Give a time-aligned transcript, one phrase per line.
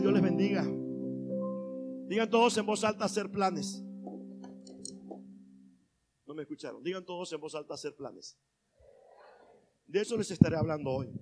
[0.00, 0.62] Dios les bendiga.
[2.08, 3.82] Digan todos en voz alta hacer planes.
[6.26, 6.82] No me escucharon.
[6.82, 8.38] Digan todos en voz alta hacer planes.
[9.86, 11.12] De eso les estaré hablando hoy,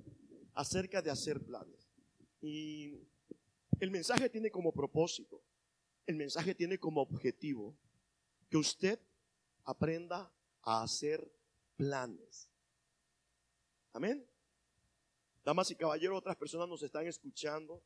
[0.55, 1.89] acerca de hacer planes.
[2.41, 2.95] Y
[3.81, 5.43] el mensaje tiene como propósito,
[6.07, 7.77] el mensaje tiene como objetivo
[8.49, 9.01] que usted
[9.65, 10.33] aprenda
[10.63, 11.29] a hacer
[11.77, 12.49] planes.
[13.93, 14.25] Amén.
[15.45, 17.83] Damas y caballeros, otras personas nos están escuchando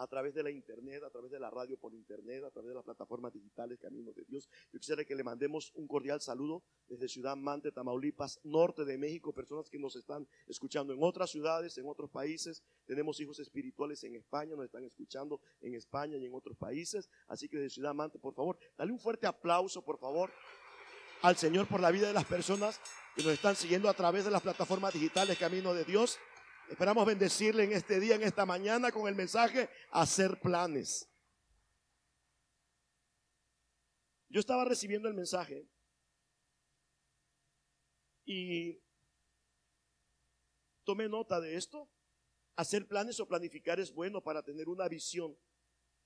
[0.00, 2.74] a través de la internet, a través de la radio por internet, a través de
[2.74, 4.48] las plataformas digitales Caminos de Dios.
[4.72, 9.34] Yo quisiera que le mandemos un cordial saludo desde Ciudad Mante, Tamaulipas, norte de México,
[9.34, 12.62] personas que nos están escuchando en otras ciudades, en otros países.
[12.86, 17.10] Tenemos hijos espirituales en España, nos están escuchando en España y en otros países.
[17.28, 20.30] Así que desde Ciudad Mante, por favor, dale un fuerte aplauso, por favor,
[21.20, 22.80] al Señor por la vida de las personas
[23.14, 26.18] que nos están siguiendo a través de las plataformas digitales Camino de Dios.
[26.70, 31.10] Esperamos bendecirle en este día, en esta mañana, con el mensaje hacer planes.
[34.28, 35.66] Yo estaba recibiendo el mensaje
[38.24, 38.80] y
[40.84, 41.90] tomé nota de esto.
[42.54, 45.36] Hacer planes o planificar es bueno para tener una visión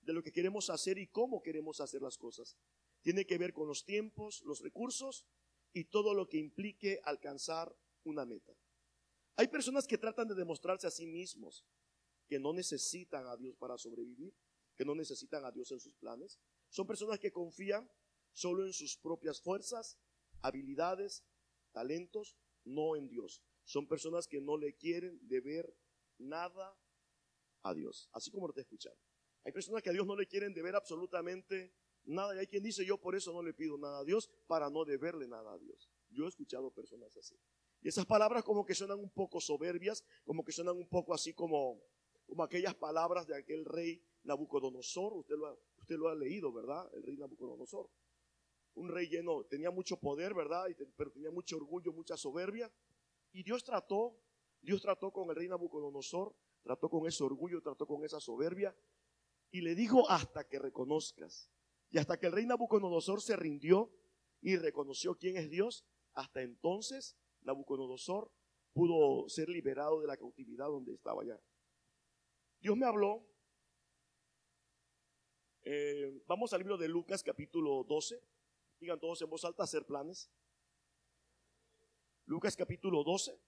[0.01, 2.57] de lo que queremos hacer y cómo queremos hacer las cosas.
[3.03, 5.27] Tiene que ver con los tiempos, los recursos
[5.75, 8.55] y todo lo que implique alcanzar una meta.
[9.37, 11.65] Hay personas que tratan de demostrarse a sí mismos
[12.27, 14.35] que no necesitan a Dios para sobrevivir,
[14.77, 16.39] que no necesitan a Dios en sus planes.
[16.69, 17.91] Son personas que confían
[18.33, 19.99] solo en sus propias fuerzas,
[20.41, 21.25] habilidades,
[21.73, 23.43] talentos, no en Dios.
[23.65, 25.77] Son personas que no le quieren deber
[26.19, 26.77] nada
[27.63, 28.98] a Dios, así como lo te escucharon.
[29.45, 32.85] Hay personas que a Dios no le quieren deber absolutamente nada y hay quien dice
[32.85, 35.91] yo por eso no le pido nada a Dios para no deberle nada a Dios.
[36.11, 37.37] Yo he escuchado personas así.
[37.85, 41.35] Y esas palabras como que suenan un poco soberbias, como que suenan un poco así
[41.35, 41.83] como,
[42.27, 45.13] como aquellas palabras de aquel rey Nabucodonosor.
[45.13, 46.91] Usted lo, ha, usted lo ha leído, ¿verdad?
[46.95, 47.91] El rey Nabucodonosor.
[48.77, 50.65] Un rey lleno, tenía mucho poder, ¿verdad?
[50.97, 52.73] pero tenía mucho orgullo, mucha soberbia.
[53.33, 54.19] Y Dios trató,
[54.63, 58.75] Dios trató con el rey Nabucodonosor, trató con ese orgullo, trató con esa soberbia.
[59.51, 61.51] Y le dijo hasta que reconozcas.
[61.91, 63.92] Y hasta que el rey Nabucodonosor se rindió
[64.41, 68.31] y reconoció quién es Dios, hasta entonces Nabucodonosor
[68.73, 71.39] pudo ser liberado de la cautividad donde estaba ya.
[72.61, 73.25] Dios me habló.
[75.63, 78.21] Eh, vamos al libro de Lucas capítulo 12.
[78.81, 80.31] Digan todos en voz alta hacer planes.
[82.27, 83.39] Lucas capítulo 12.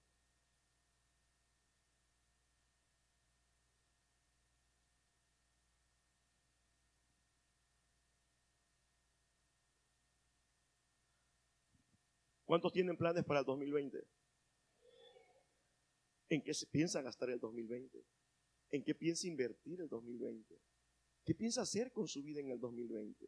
[12.46, 14.06] ¿Cuántos tienen planes para el 2020?
[16.28, 18.06] ¿En qué se piensa gastar el 2020?
[18.70, 20.56] ¿En qué piensa invertir el 2020?
[21.24, 23.26] ¿Qué piensa hacer con su vida en el 2020?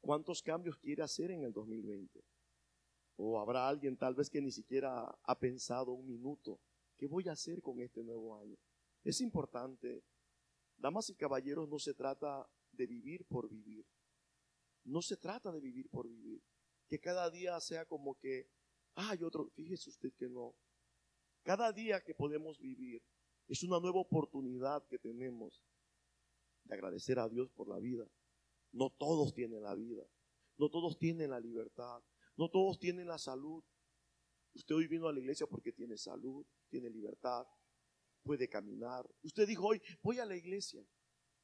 [0.00, 2.24] ¿Cuántos cambios quiere hacer en el 2020?
[3.18, 6.60] O habrá alguien tal vez que ni siquiera ha pensado un minuto,
[6.96, 8.56] ¿qué voy a hacer con este nuevo año?
[9.04, 10.02] Es importante,
[10.76, 13.86] damas y caballeros, no se trata de vivir por vivir.
[14.82, 16.42] No se trata de vivir por vivir
[16.94, 18.48] que cada día sea como que,
[18.94, 20.54] hay otro, fíjese usted que no.
[21.42, 23.02] Cada día que podemos vivir
[23.48, 25.60] es una nueva oportunidad que tenemos
[26.62, 28.08] de agradecer a Dios por la vida.
[28.70, 30.04] No todos tienen la vida,
[30.56, 32.00] no todos tienen la libertad,
[32.36, 33.64] no todos tienen la salud.
[34.54, 37.44] Usted hoy vino a la iglesia porque tiene salud, tiene libertad,
[38.22, 39.04] puede caminar.
[39.24, 40.86] Usted dijo hoy, voy a la iglesia.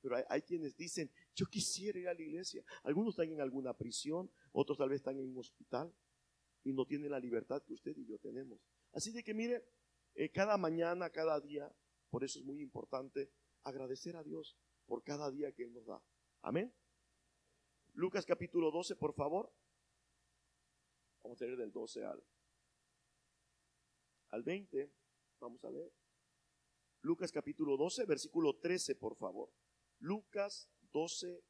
[0.01, 2.65] Pero hay, quienes dicen, yo quisiera ir a la iglesia.
[2.83, 5.95] Algunos están en alguna prisión, otros tal vez están en un hospital
[6.65, 8.61] y no tienen la libertad que usted y yo tenemos.
[8.93, 9.65] Así de que mire,
[10.15, 11.73] eh, cada mañana, cada día,
[12.11, 13.31] por eso es muy importante
[13.63, 16.03] agradecer a Dios por cada día que Él nos da.
[16.43, 16.75] Amén.
[17.95, 19.53] Lucas capítulo 12, por favor.
[21.23, 22.23] Vamos a leer del 12 al,
[24.31, 24.93] al 20.
[25.41, 25.93] Vamos a leer.
[27.03, 29.51] Lucas capítulo 12, versículo 13, por favor.
[30.01, 31.43] Lucas 12,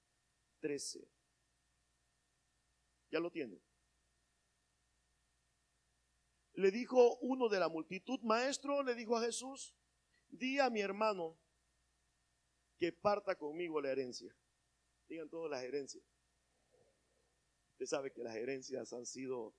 [0.61, 1.09] 13.
[3.11, 3.61] ¿Ya lo tiene?
[6.55, 9.75] Le dijo uno de la multitud, maestro, le dijo a Jesús,
[10.29, 11.39] di a mi hermano
[12.79, 14.35] que parta conmigo la herencia.
[15.09, 16.05] Digan todas las herencias.
[17.73, 19.55] Usted sabe que las herencias han sido,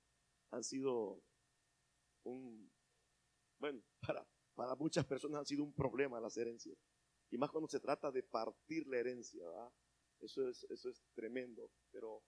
[0.51, 1.23] han sido
[2.23, 2.71] un,
[3.57, 3.81] bueno,
[4.55, 6.77] para muchas personas han sido un problema las herencias.
[7.31, 9.43] Y más cuando se trata de partir la herencia,
[10.19, 12.21] Eso es, eso es tremendo, pero,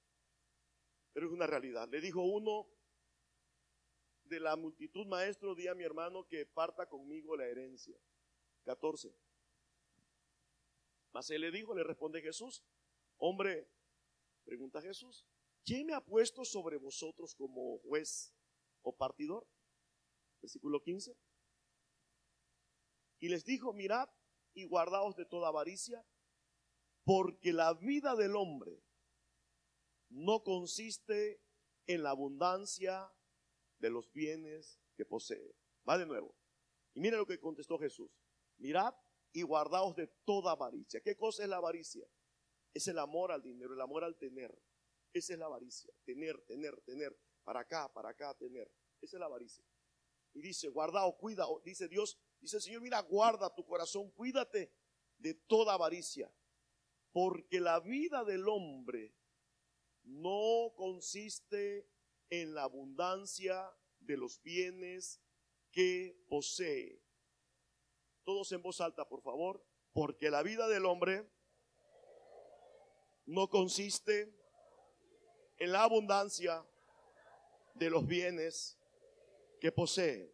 [1.13, 1.87] pero es una realidad.
[1.89, 2.67] Le dijo uno
[4.23, 7.95] de la multitud, maestro, di a mi hermano que parta conmigo la herencia.
[8.63, 9.13] 14.
[11.11, 12.63] Mas él le dijo, le responde Jesús,
[13.17, 13.69] hombre,
[14.43, 15.27] pregunta Jesús,
[15.63, 18.33] ¿quién me ha puesto sobre vosotros como juez
[18.81, 19.45] o partidor?
[20.41, 21.15] Versículo 15.
[23.19, 24.09] Y les dijo, mirad
[24.53, 26.05] y guardaos de toda avaricia,
[27.03, 28.83] porque la vida del hombre
[30.09, 31.41] no consiste
[31.87, 33.11] en la abundancia
[33.79, 35.55] de los bienes que posee.
[35.87, 36.35] Va de nuevo.
[36.93, 38.11] Y mire lo que contestó Jesús.
[38.57, 38.93] Mirad
[39.33, 41.01] y guardaos de toda avaricia.
[41.01, 42.07] ¿Qué cosa es la avaricia?
[42.73, 44.55] Es el amor al dinero, el amor al tener.
[45.11, 45.91] Esa es la avaricia.
[46.05, 47.17] Tener, tener, tener.
[47.43, 48.71] Para acá, para acá, tener.
[49.01, 49.65] Esa es la avaricia.
[50.33, 54.69] Y dice, guardaos, cuida, dice Dios, dice el Señor, mira, guarda tu corazón, cuídate
[55.17, 56.29] de toda avaricia.
[57.13, 59.15] Porque la vida del hombre
[60.03, 61.87] no consiste
[62.29, 65.21] en la abundancia de los bienes
[65.71, 67.01] que posee.
[68.25, 69.63] Todos en voz alta, por favor.
[69.93, 71.25] Porque la vida del hombre
[73.25, 74.35] no consiste
[75.59, 76.65] en la abundancia
[77.75, 78.77] de los bienes
[79.61, 80.33] que posee.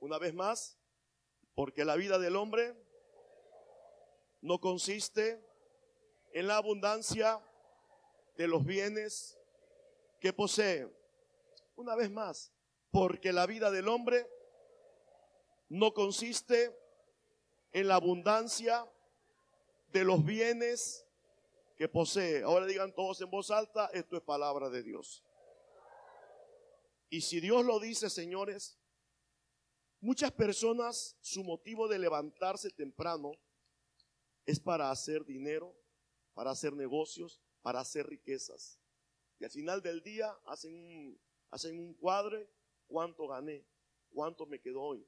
[0.00, 0.77] Una vez más,
[1.58, 2.72] porque la vida del hombre
[4.42, 5.44] no consiste
[6.32, 7.44] en la abundancia
[8.36, 9.36] de los bienes
[10.20, 10.88] que posee.
[11.74, 12.52] Una vez más,
[12.92, 14.30] porque la vida del hombre
[15.68, 16.78] no consiste
[17.72, 18.88] en la abundancia
[19.88, 21.08] de los bienes
[21.74, 22.44] que posee.
[22.44, 25.24] Ahora digan todos en voz alta, esto es palabra de Dios.
[27.10, 28.77] Y si Dios lo dice, señores,
[30.00, 33.32] muchas personas su motivo de levantarse temprano
[34.46, 35.76] es para hacer dinero,
[36.34, 38.80] para hacer negocios, para hacer riquezas.
[39.38, 42.50] Y al final del día hacen un, hacen un cuadre,
[42.86, 43.66] cuánto gané,
[44.10, 45.06] cuánto me quedó hoy.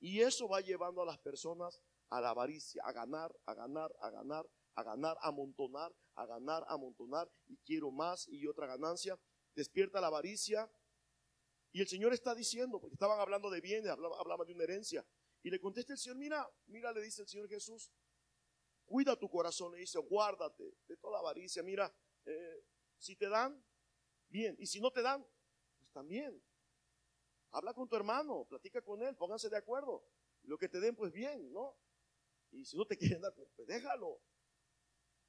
[0.00, 4.10] Y eso va llevando a las personas a la avaricia, a ganar, a ganar, a
[4.10, 9.18] ganar, a ganar, a amontonar, a ganar, a amontonar, y quiero más y otra ganancia.
[9.54, 10.70] Despierta la avaricia.
[11.72, 15.04] Y el Señor está diciendo, porque estaban hablando de bienes, hablaban de una herencia.
[15.42, 17.90] Y le contesta el Señor, mira, mira, le dice el Señor Jesús,
[18.84, 21.62] cuida tu corazón, le dice, guárdate de toda avaricia.
[21.62, 21.92] Mira,
[22.26, 22.64] eh,
[22.98, 23.64] si te dan,
[24.28, 24.54] bien.
[24.58, 25.26] Y si no te dan,
[25.78, 26.42] pues también.
[27.52, 30.04] Habla con tu hermano, platica con él, pónganse de acuerdo.
[30.42, 31.76] Lo que te den, pues bien, ¿no?
[32.50, 34.20] Y si no te quieren dar, pues, pues déjalo.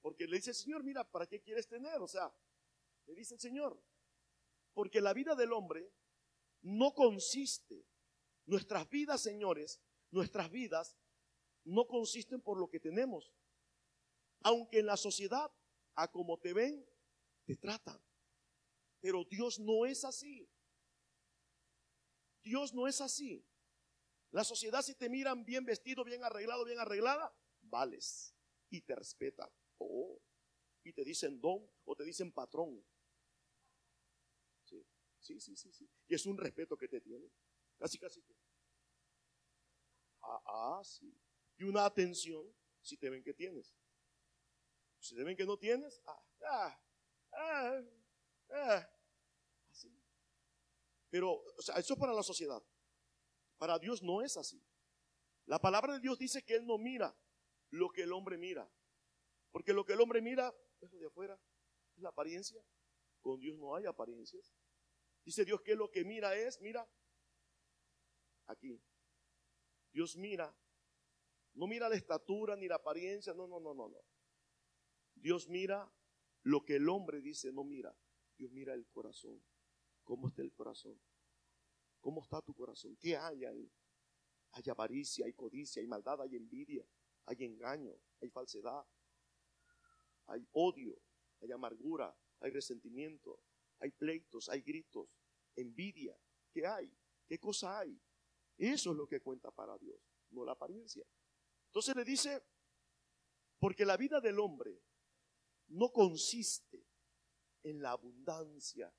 [0.01, 2.01] Porque le dice el Señor, mira, ¿para qué quieres tener?
[2.01, 2.33] O sea,
[3.05, 3.81] le dice el Señor,
[4.73, 5.89] porque la vida del hombre
[6.63, 7.85] no consiste,
[8.45, 9.81] nuestras vidas, señores,
[10.11, 10.97] nuestras vidas
[11.65, 13.31] no consisten por lo que tenemos,
[14.41, 15.51] aunque en la sociedad,
[15.95, 16.85] a como te ven,
[17.45, 18.01] te tratan.
[18.99, 20.49] Pero Dios no es así.
[22.41, 23.45] Dios no es así.
[24.31, 28.35] La sociedad si te miran bien vestido, bien arreglado, bien arreglada, vales
[28.69, 29.49] y te respetan.
[29.77, 30.19] Oh,
[30.83, 32.83] y te dicen don o te dicen patrón.
[35.23, 35.89] Sí, sí, sí, sí.
[36.09, 37.31] Y es un respeto que te tienen.
[37.77, 38.21] Casi, casi.
[40.21, 41.17] Ah, ah, sí.
[41.57, 42.45] Y una atención
[42.81, 43.73] si te ven que tienes.
[44.99, 46.81] Si te ven que no tienes, ah, ah,
[47.31, 47.81] ah,
[48.49, 48.89] ah.
[49.71, 49.97] Así.
[51.09, 52.61] Pero, o sea, eso es para la sociedad.
[53.57, 54.61] Para Dios no es así.
[55.45, 57.17] La palabra de Dios dice que Él no mira
[57.69, 58.69] lo que el hombre mira.
[59.51, 61.39] Porque lo que el hombre mira es lo de afuera,
[61.95, 62.61] es la apariencia.
[63.21, 64.53] Con Dios no hay apariencias.
[65.23, 66.87] Dice Dios que lo que mira es, mira,
[68.47, 68.81] aquí.
[69.91, 70.53] Dios mira,
[71.53, 74.05] no mira la estatura ni la apariencia, no, no, no, no, no.
[75.15, 75.89] Dios mira
[76.43, 77.95] lo que el hombre dice, no mira.
[78.37, 79.41] Dios mira el corazón.
[80.03, 80.99] ¿Cómo está el corazón?
[82.01, 82.97] ¿Cómo está tu corazón?
[82.97, 83.71] ¿Qué hay ahí?
[84.51, 86.85] Hay avaricia, hay codicia, hay maldad, hay envidia,
[87.25, 88.85] hay engaño, hay falsedad,
[90.27, 90.99] hay odio,
[91.39, 93.39] hay amargura, hay resentimiento,
[93.83, 95.09] hay pleitos, hay gritos,
[95.57, 96.17] envidia.
[96.53, 96.89] ¿Qué hay?
[97.27, 97.99] ¿Qué cosa hay?
[98.57, 99.99] Eso es lo que cuenta para Dios,
[100.29, 101.05] no la apariencia.
[101.65, 102.41] Entonces le dice,
[103.59, 104.81] porque la vida del hombre
[105.67, 106.87] no consiste
[107.63, 108.93] en la abundancia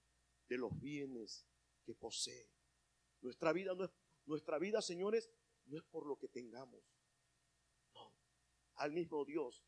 [0.49, 1.47] de los bienes
[1.87, 2.51] que posee.
[3.23, 3.91] Nuestra vida no es,
[4.27, 5.31] nuestra vida, señores,
[5.65, 6.85] no es por lo que tengamos.
[7.95, 8.13] No,
[8.75, 9.65] al mismo Dios,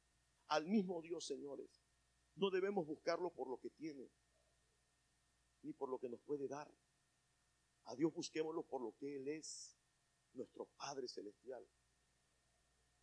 [0.49, 1.83] al mismo Dios, señores.
[2.35, 4.11] No debemos buscarlo por lo que tiene,
[5.67, 6.73] ni por lo que nos puede dar.
[7.85, 9.77] A Dios busquémoslo por lo que Él es,
[10.33, 11.67] nuestro Padre Celestial.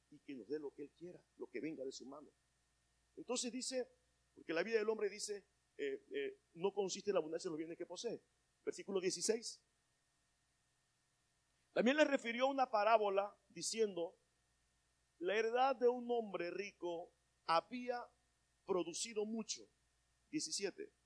[0.10, 2.32] Y que nos dé lo que Él quiera, lo que venga de su mano.
[3.18, 3.88] Entonces dice,
[4.34, 5.46] porque la vida del hombre dice,
[5.78, 8.24] eh, eh, no consiste en la abundancia de los bienes que posee.
[8.64, 9.62] Versículo 16.
[11.74, 14.18] También le refirió una parábola diciendo,
[15.18, 17.12] La heredad de un hombre rico
[17.46, 18.00] había
[18.66, 19.68] producido mucho.
[20.32, 21.03] 17.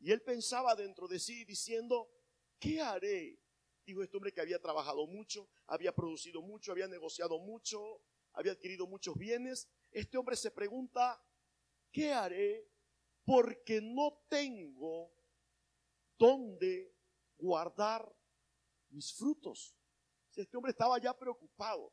[0.00, 2.10] Y él pensaba dentro de sí diciendo,
[2.58, 3.38] ¿qué haré?
[3.84, 8.02] Dijo este hombre que había trabajado mucho, había producido mucho, había negociado mucho,
[8.32, 9.68] había adquirido muchos bienes.
[9.90, 11.22] Este hombre se pregunta,
[11.92, 12.66] ¿qué haré?
[13.24, 15.12] Porque no tengo
[16.18, 16.94] dónde
[17.36, 18.10] guardar
[18.88, 19.76] mis frutos.
[20.34, 21.92] Este hombre estaba ya preocupado.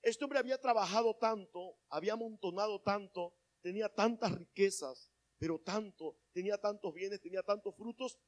[0.00, 6.92] Este hombre había trabajado tanto, había amontonado tanto, tenía tantas riquezas, pero tanto, tenía tantos
[6.94, 8.18] bienes, tenía tantos frutos,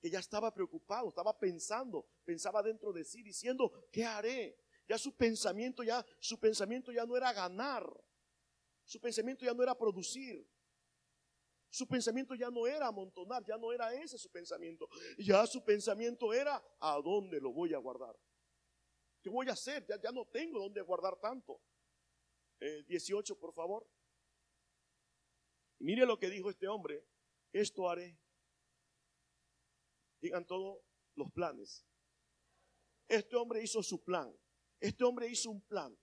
[0.00, 4.58] que ya estaba preocupado, estaba pensando, pensaba dentro de sí, diciendo, ¿qué haré?
[4.88, 7.86] Ya su pensamiento, ya, su pensamiento ya no era ganar,
[8.84, 10.44] su pensamiento ya no era producir,
[11.70, 14.88] su pensamiento ya no era amontonar, ya no era ese su pensamiento,
[15.18, 18.18] ya su pensamiento era, ¿a dónde lo voy a guardar?
[19.22, 19.86] ¿Qué voy a hacer?
[19.86, 21.62] Ya, ya no tengo dónde guardar tanto.
[22.88, 23.88] 18, eh, por favor.
[25.82, 27.04] Mire lo que dijo este hombre.
[27.52, 28.18] Esto haré.
[30.20, 30.82] Digan todos
[31.14, 31.84] los planes.
[33.08, 34.34] Este hombre hizo su plan.
[34.80, 35.96] Este hombre hizo un plan.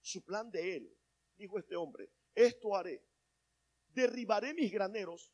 [0.00, 0.98] Su plan de él.
[1.36, 2.10] Dijo este hombre.
[2.34, 3.04] Esto haré.
[3.88, 5.32] Derribaré mis graneros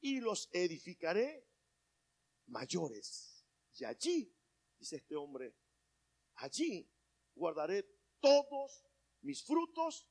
[0.00, 1.46] y los edificaré
[2.46, 3.44] mayores.
[3.78, 4.34] Y allí,
[4.78, 5.54] dice este hombre,
[6.36, 6.90] allí
[7.34, 7.86] guardaré
[8.20, 8.84] todos
[9.22, 10.09] mis frutos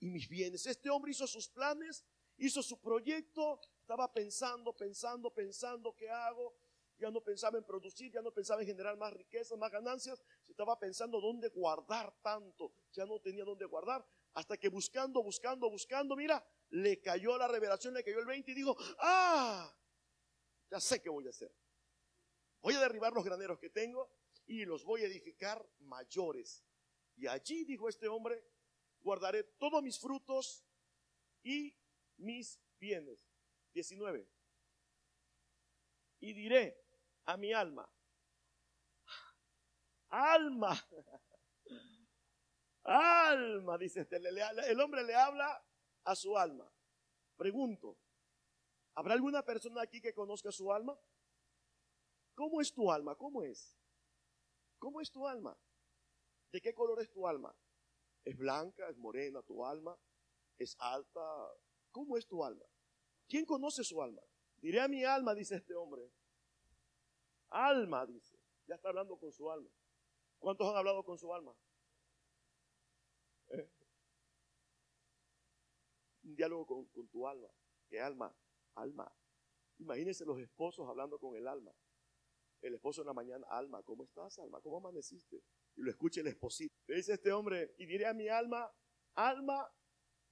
[0.00, 0.66] y mis bienes.
[0.66, 2.04] Este hombre hizo sus planes,
[2.36, 6.54] hizo su proyecto, estaba pensando, pensando, pensando, ¿qué hago?
[6.98, 10.78] Ya no pensaba en producir, ya no pensaba en generar más riquezas, más ganancias, estaba
[10.78, 16.44] pensando dónde guardar tanto, ya no tenía dónde guardar, hasta que buscando, buscando, buscando, mira,
[16.70, 19.72] le cayó la revelación, le cayó el 20 y dijo, ah,
[20.70, 21.52] ya sé qué voy a hacer.
[22.60, 24.10] Voy a derribar los graneros que tengo
[24.46, 26.64] y los voy a edificar mayores.
[27.16, 28.44] Y allí, dijo este hombre,
[29.00, 30.64] guardaré todos mis frutos
[31.42, 31.76] y
[32.16, 33.18] mis bienes.
[33.74, 34.28] 19.
[36.20, 36.84] Y diré
[37.26, 37.88] a mi alma,
[40.08, 40.76] alma,
[42.82, 45.64] alma, dice este, el hombre le habla
[46.04, 46.68] a su alma.
[47.36, 47.98] Pregunto,
[48.94, 50.98] ¿habrá alguna persona aquí que conozca su alma?
[52.34, 53.14] ¿Cómo es tu alma?
[53.14, 53.76] ¿Cómo es?
[54.78, 55.56] ¿Cómo es tu alma?
[56.50, 57.54] ¿De qué color es tu alma?
[58.24, 58.88] ¿Es blanca?
[58.88, 59.96] ¿Es morena tu alma?
[60.58, 61.20] ¿Es alta?
[61.90, 62.64] ¿Cómo es tu alma?
[63.28, 64.22] ¿Quién conoce su alma?
[64.56, 66.10] Diré a mi alma, dice este hombre.
[67.50, 68.38] Alma, dice.
[68.66, 69.70] Ya está hablando con su alma.
[70.38, 71.54] ¿Cuántos han hablado con su alma?
[73.48, 73.70] ¿Eh?
[76.24, 77.48] Un diálogo con, con tu alma.
[77.88, 78.34] ¿Qué alma?
[78.74, 79.10] Alma.
[79.78, 81.72] Imagínense los esposos hablando con el alma
[82.62, 84.60] el esposo en la mañana, Alma, ¿cómo estás, Alma?
[84.60, 85.42] ¿Cómo amaneciste?
[85.78, 86.74] Y lo escucha el esposito.
[86.86, 88.70] Le dice este hombre, y diré a mi alma,
[89.14, 89.68] Alma,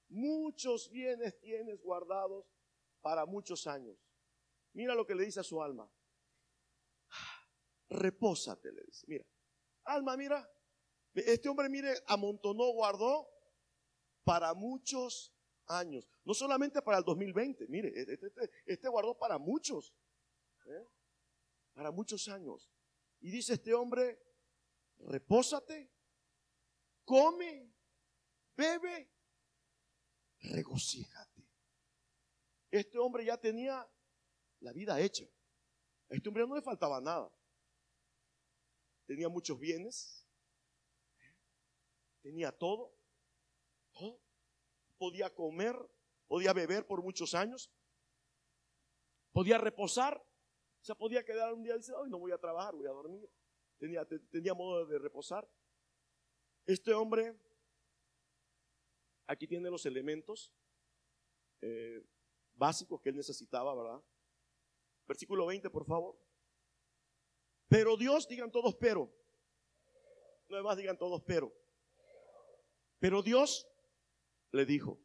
[0.08, 2.46] muchos bienes tienes guardados
[3.00, 3.98] para muchos años.
[4.74, 5.90] Mira lo que le dice a su alma.
[7.88, 9.06] Repósate, le dice.
[9.08, 9.26] Mira,
[9.84, 10.48] alma, mira.
[11.14, 13.28] Este hombre, mire, amontonó, guardó
[14.22, 15.34] para muchos
[15.66, 16.08] años.
[16.24, 19.96] No solamente para el 2020, mire, este, este, este guardó para muchos.
[20.66, 20.86] ¿eh?
[21.76, 22.70] para muchos años.
[23.20, 24.18] Y dice este hombre,
[24.98, 25.90] repósate,
[27.04, 27.72] come,
[28.56, 29.10] bebe,
[30.40, 31.48] regocíjate.
[32.70, 33.88] Este hombre ya tenía
[34.60, 35.24] la vida hecha.
[36.10, 37.32] A este hombre no le faltaba nada.
[39.06, 40.26] Tenía muchos bienes,
[42.22, 42.96] tenía todo,
[43.92, 44.20] todo.
[44.98, 45.76] Podía comer,
[46.26, 47.70] podía beber por muchos años,
[49.32, 50.26] podía reposar
[50.86, 53.28] se podía quedar un día y decir, hoy no voy a trabajar, voy a dormir.
[53.78, 55.48] Tenía, tenía modo de reposar.
[56.64, 57.38] Este hombre,
[59.26, 60.52] aquí tiene los elementos
[61.60, 62.04] eh,
[62.54, 64.02] básicos que él necesitaba, ¿verdad?
[65.06, 66.18] Versículo 20, por favor.
[67.68, 69.12] Pero Dios, digan todos pero.
[70.48, 71.52] No más digan todos pero.
[72.98, 73.68] Pero Dios
[74.52, 75.00] le dijo.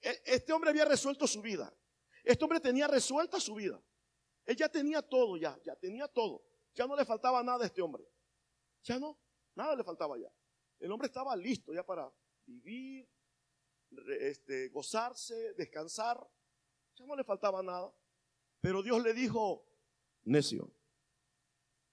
[0.00, 1.76] E, este hombre había resuelto su vida.
[2.24, 3.82] Este hombre tenía resuelta su vida.
[4.44, 6.44] Él ya tenía todo, ya, ya tenía todo.
[6.74, 8.04] Ya no le faltaba nada a este hombre.
[8.82, 9.18] Ya no,
[9.54, 10.32] nada le faltaba ya.
[10.78, 12.12] El hombre estaba listo ya para
[12.46, 13.08] vivir,
[14.20, 16.18] este, gozarse, descansar.
[16.94, 17.94] Ya no le faltaba nada.
[18.60, 19.66] Pero Dios le dijo,
[20.24, 20.72] necio,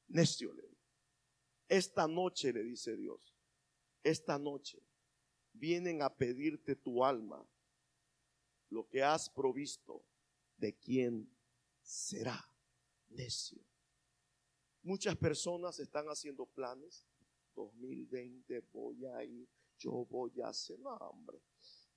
[0.07, 0.69] necio le dijo.
[1.67, 3.35] Esta noche, le dice Dios,
[4.03, 4.81] esta noche
[5.53, 7.47] vienen a pedirte tu alma,
[8.69, 10.05] lo que has provisto
[10.57, 11.35] de quién
[11.81, 12.39] será
[13.09, 13.68] necio.
[14.83, 17.05] Muchas personas están haciendo planes
[17.55, 21.41] 2020 voy a ir, yo voy a hacer, no, hombre.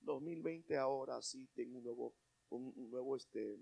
[0.01, 2.15] 2020 ahora sí tengo un nuevo,
[2.49, 3.57] un, nuevo este,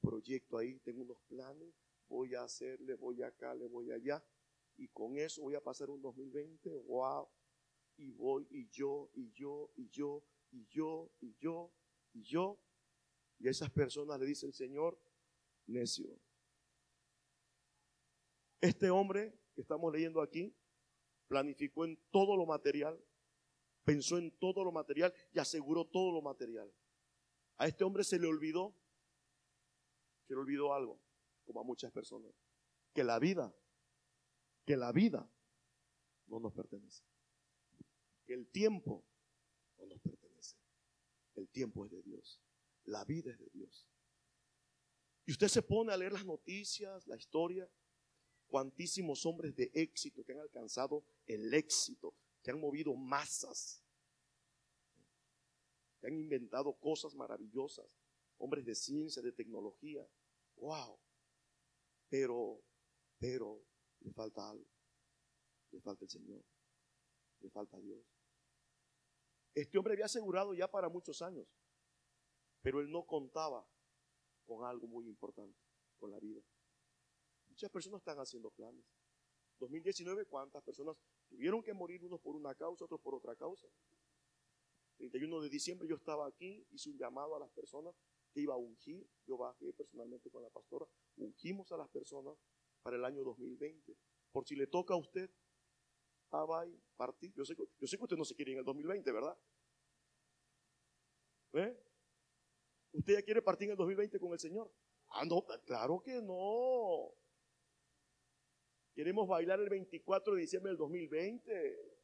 [0.00, 1.74] proyecto ahí, tengo unos planes,
[2.08, 4.24] voy a hacerle, voy acá, le voy allá,
[4.76, 7.28] y con eso voy a pasar un 2020, wow,
[7.96, 11.72] y voy, y yo, y yo, y yo, y yo, y yo,
[12.12, 12.58] y yo,
[13.40, 14.96] y esas personas le dice el Señor,
[15.66, 16.16] necio.
[18.64, 20.56] Este hombre que estamos leyendo aquí
[21.28, 22.98] planificó en todo lo material,
[23.84, 26.72] pensó en todo lo material y aseguró todo lo material.
[27.58, 28.74] A este hombre se le olvidó,
[30.26, 30.98] se le olvidó algo,
[31.44, 32.32] como a muchas personas,
[32.94, 33.54] que la vida,
[34.64, 35.30] que la vida
[36.26, 37.04] no nos pertenece,
[38.24, 39.04] que el tiempo
[39.76, 40.56] no nos pertenece,
[41.34, 42.40] el tiempo es de Dios,
[42.84, 43.86] la vida es de Dios.
[45.26, 47.68] Y usted se pone a leer las noticias, la historia,
[48.54, 53.82] cuantísimos hombres de éxito que han alcanzado el éxito, que han movido masas,
[55.98, 57.98] que han inventado cosas maravillosas,
[58.38, 60.08] hombres de ciencia, de tecnología.
[60.54, 60.96] ¡Wow!
[62.08, 62.62] Pero,
[63.18, 63.60] pero,
[63.98, 64.70] le falta algo.
[65.72, 66.44] Le falta el Señor.
[67.40, 68.06] Le falta Dios.
[69.52, 71.48] Este hombre había asegurado ya para muchos años,
[72.62, 73.66] pero él no contaba
[74.44, 75.58] con algo muy importante,
[75.98, 76.40] con la vida.
[77.54, 78.84] Muchas personas están haciendo planes.
[79.60, 80.96] 2019, ¿cuántas personas
[81.28, 83.68] tuvieron que morir unos por una causa, otros por otra causa?
[84.96, 87.94] 31 de diciembre yo estaba aquí, hice un llamado a las personas
[88.32, 89.08] que iba a ungir.
[89.24, 90.84] Yo bajé personalmente con la pastora,
[91.16, 92.36] ungimos a las personas
[92.82, 93.96] para el año 2020.
[94.32, 95.30] Por si le toca a usted,
[96.32, 97.32] ah, bye, partir.
[97.34, 99.38] Yo sé, yo sé que usted no se quiere en el 2020, ¿verdad?
[101.52, 101.80] ¿Eh?
[102.90, 104.74] ¿Usted ya quiere partir en el 2020 con el Señor?
[105.10, 107.14] Ah, no, claro que no.
[108.94, 111.94] Queremos bailar el 24 de diciembre del 2020.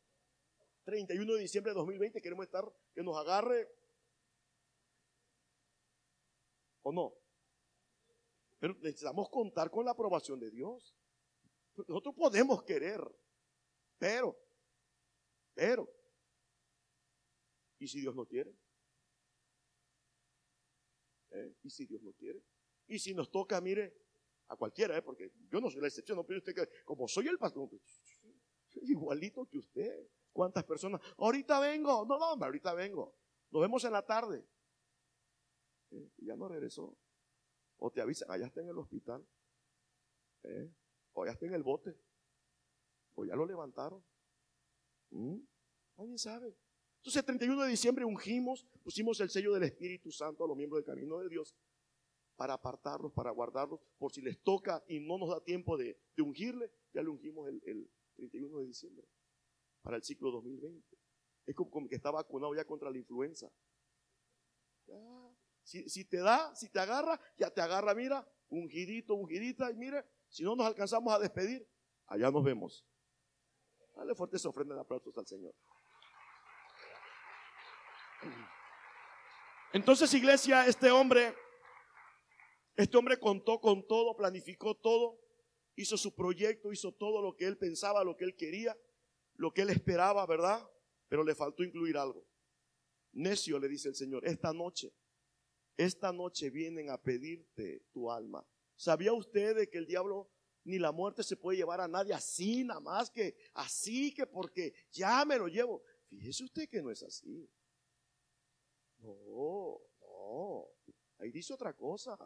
[0.84, 3.68] 31 de diciembre del 2020 queremos estar, que nos agarre.
[6.82, 7.14] ¿O no?
[8.58, 10.96] Pero necesitamos contar con la aprobación de Dios.
[11.76, 13.00] Nosotros podemos querer,
[13.96, 14.36] pero,
[15.54, 15.88] pero,
[17.78, 18.54] ¿y si Dios no quiere?
[21.30, 21.54] ¿Eh?
[21.62, 22.42] ¿Y si Dios no quiere?
[22.88, 23.96] Y si nos toca, mire,
[24.50, 25.02] a cualquiera, ¿eh?
[25.02, 27.82] porque yo no soy la excepción, no, pero usted que, como soy el pastor, pues,
[28.82, 30.08] igualito que usted.
[30.32, 31.00] ¿Cuántas personas?
[31.18, 33.14] Ahorita vengo, no, no, ahorita vengo.
[33.50, 34.44] Nos vemos en la tarde.
[35.92, 36.10] ¿Eh?
[36.18, 36.96] ya no regresó.
[37.78, 39.24] O te avisan, allá está en el hospital.
[40.42, 40.70] ¿Eh?
[41.12, 41.96] O ya está en el bote.
[43.14, 44.04] O ya lo levantaron.
[45.10, 45.38] ¿Mm?
[45.96, 46.56] Nadie sabe.
[46.98, 50.84] Entonces, el 31 de diciembre ungimos, pusimos el sello del Espíritu Santo a los miembros
[50.84, 51.56] del camino de Dios
[52.40, 56.72] para apartarlos, para guardarlos, por si les toca y no nos da tiempo de, ungirle,
[56.90, 59.06] ya le ungimos el, 31 de diciembre
[59.82, 60.96] para el ciclo 2020.
[61.44, 63.52] Es como, que está vacunado ya contra la influenza.
[65.64, 70.42] si, te da, si te agarra, ya te agarra, mira, ungidito, ungidita, y mire, si
[70.42, 71.68] no nos alcanzamos a despedir,
[72.06, 72.86] allá nos vemos.
[73.94, 75.54] Dale fuertes ofrendas de aplausos al Señor.
[79.74, 81.34] Entonces, iglesia, este hombre
[82.80, 85.20] este hombre contó con todo, planificó todo,
[85.76, 88.76] hizo su proyecto, hizo todo lo que él pensaba, lo que él quería,
[89.34, 90.68] lo que él esperaba, ¿verdad?
[91.08, 92.26] Pero le faltó incluir algo.
[93.12, 94.92] Necio, le dice el Señor, esta noche,
[95.76, 98.46] esta noche vienen a pedirte tu alma.
[98.76, 100.30] ¿Sabía usted de que el diablo
[100.64, 104.74] ni la muerte se puede llevar a nadie así, nada más que así, que porque
[104.92, 105.82] ya me lo llevo?
[106.08, 107.48] Fíjese usted que no es así.
[108.98, 110.66] No, no.
[111.18, 112.16] Ahí dice otra cosa.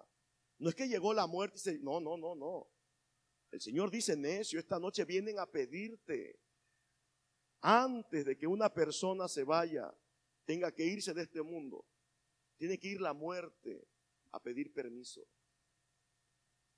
[0.59, 1.79] No es que llegó la muerte y se...
[1.79, 2.69] No, no, no, no.
[3.51, 6.41] El Señor dice, necio, esta noche vienen a pedirte.
[7.61, 9.93] Antes de que una persona se vaya,
[10.45, 11.87] tenga que irse de este mundo,
[12.57, 13.87] tiene que ir la muerte
[14.33, 15.27] a pedir permiso.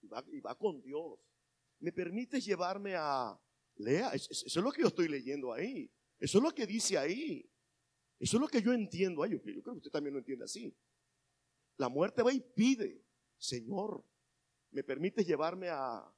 [0.02, 1.18] Y va, va con Dios.
[1.80, 3.38] ¿Me permites llevarme a...
[3.78, 5.90] Lea, eso es lo que yo estoy leyendo ahí.
[6.18, 7.46] Eso es lo que dice ahí.
[8.18, 9.32] Eso es lo que yo entiendo ahí.
[9.32, 10.74] Yo creo que usted también lo entiende así.
[11.76, 13.05] La muerte va y pide.
[13.38, 14.04] Señor,
[14.70, 16.12] ¿me permites llevarme a,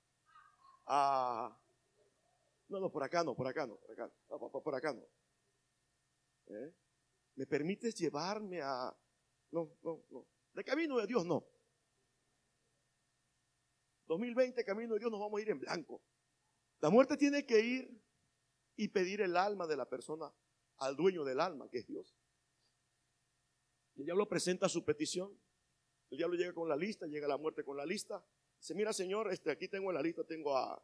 [0.87, 1.61] a...
[2.69, 4.13] No, no, por acá no, por acá no, por acá,
[4.51, 5.03] por, acá no.
[6.47, 6.75] ¿Eh?
[7.37, 8.95] ¿Me permites llevarme a...
[9.51, 10.27] No, no, no.
[10.53, 11.47] De camino de Dios no.
[14.07, 16.03] 2020, camino de Dios, nos vamos a ir en blanco.
[16.81, 18.03] La muerte tiene que ir
[18.77, 20.33] y pedir el alma de la persona
[20.79, 22.17] al dueño del alma, que es Dios.
[23.97, 25.37] El diablo presenta su petición.
[26.11, 28.25] El diablo llega con la lista, llega la muerte con la lista.
[28.59, 30.83] Dice, mira Señor, este, aquí tengo en la lista, tengo a,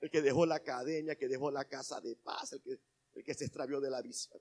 [0.00, 2.78] el que dejó la academia, que dejó la casa de paz, el que,
[3.14, 4.40] el que se extravió de la visión.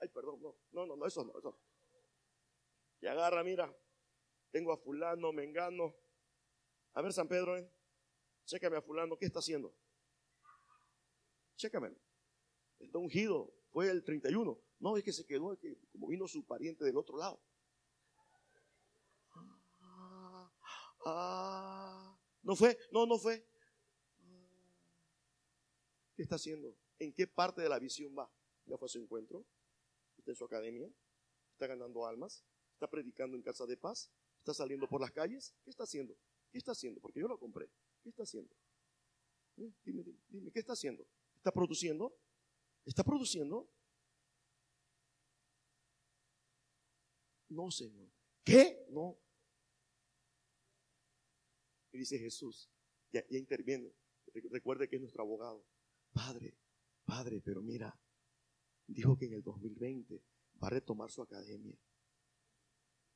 [0.00, 1.56] Ay, perdón, no, no, no, no, eso no, eso.
[3.00, 3.72] Y agarra, mira,
[4.50, 5.94] tengo a fulano, me engano.
[6.94, 7.70] A ver, San Pedro, ¿eh?
[8.44, 9.72] chécame a fulano, ¿qué está haciendo?
[11.56, 11.92] Chécame.
[12.80, 14.60] Está ungido, fue el 31.
[14.80, 17.40] No, es que se quedó, es que como vino su pariente del otro lado.
[21.04, 23.44] Ah, no fue, no, no fue.
[26.14, 26.76] ¿Qué está haciendo?
[26.98, 28.30] ¿En qué parte de la visión va?
[28.66, 29.44] ¿Ya fue a su encuentro?
[30.16, 30.88] ¿Está en su academia?
[31.52, 32.44] ¿Está ganando almas?
[32.74, 34.10] ¿Está predicando en casa de paz?
[34.38, 35.54] ¿Está saliendo por las calles?
[35.64, 36.16] ¿Qué está haciendo?
[36.50, 37.00] ¿Qué está haciendo?
[37.00, 37.70] Porque yo lo compré.
[38.02, 38.54] ¿Qué está haciendo?
[39.56, 39.72] ¿Eh?
[39.84, 41.06] Dime, dime, dime, ¿qué está haciendo?
[41.36, 42.14] ¿Está produciendo?
[42.84, 43.68] ¿Está produciendo?
[47.48, 48.08] No, Señor.
[48.44, 48.86] ¿Qué?
[48.90, 49.18] No.
[51.92, 52.70] Y dice Jesús,
[53.12, 53.94] ya, ya interviene.
[54.50, 55.64] Recuerde que es nuestro abogado.
[56.12, 56.56] Padre,
[57.04, 57.98] Padre, pero mira,
[58.86, 60.22] dijo que en el 2020
[60.62, 61.76] va a retomar su academia,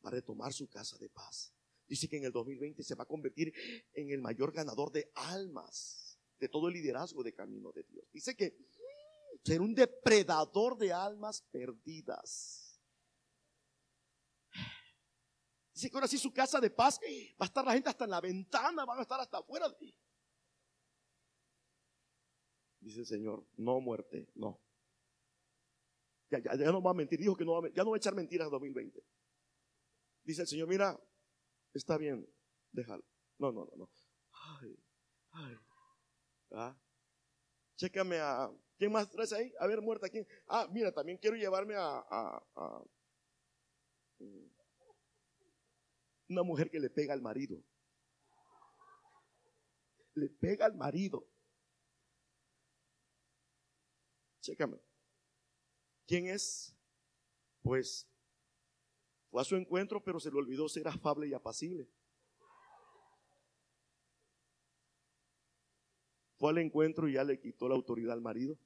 [0.04, 1.52] va a retomar su casa de paz.
[1.86, 3.54] Dice que en el 2020 se va a convertir
[3.94, 8.04] en el mayor ganador de almas de todo el liderazgo de camino de Dios.
[8.12, 8.56] Dice que
[9.44, 12.65] ser un depredador de almas perdidas.
[15.76, 16.98] Dice que ahora sí su casa de paz
[17.38, 19.66] va a estar la gente hasta en la ventana, van a estar hasta afuera.
[22.80, 24.58] Dice el Señor, no muerte, no.
[26.30, 27.98] Ya, ya, no va a mentir, dijo que no va a, ya no va a
[27.98, 29.04] echar mentiras en 2020.
[30.24, 30.98] Dice el Señor, mira,
[31.74, 32.26] está bien,
[32.72, 33.04] déjalo.
[33.36, 33.90] No, no, no, no.
[34.32, 34.82] Ay,
[35.32, 35.58] ay.
[36.52, 36.74] ¿Ah?
[37.76, 38.50] Chécame a.
[38.78, 39.52] ¿Quién más traes ahí?
[39.60, 40.26] A ver, muerta, ¿quién?
[40.46, 42.82] Ah, mira, también quiero llevarme a, a
[44.20, 44.55] mm,
[46.28, 47.62] una mujer que le pega al marido.
[50.14, 51.26] Le pega al marido.
[54.40, 54.80] Chécame.
[56.06, 56.74] ¿Quién es?
[57.62, 58.08] Pues
[59.30, 61.88] fue a su encuentro, pero se le olvidó ser afable y apacible.
[66.38, 68.58] Fue al encuentro y ya le quitó la autoridad al marido.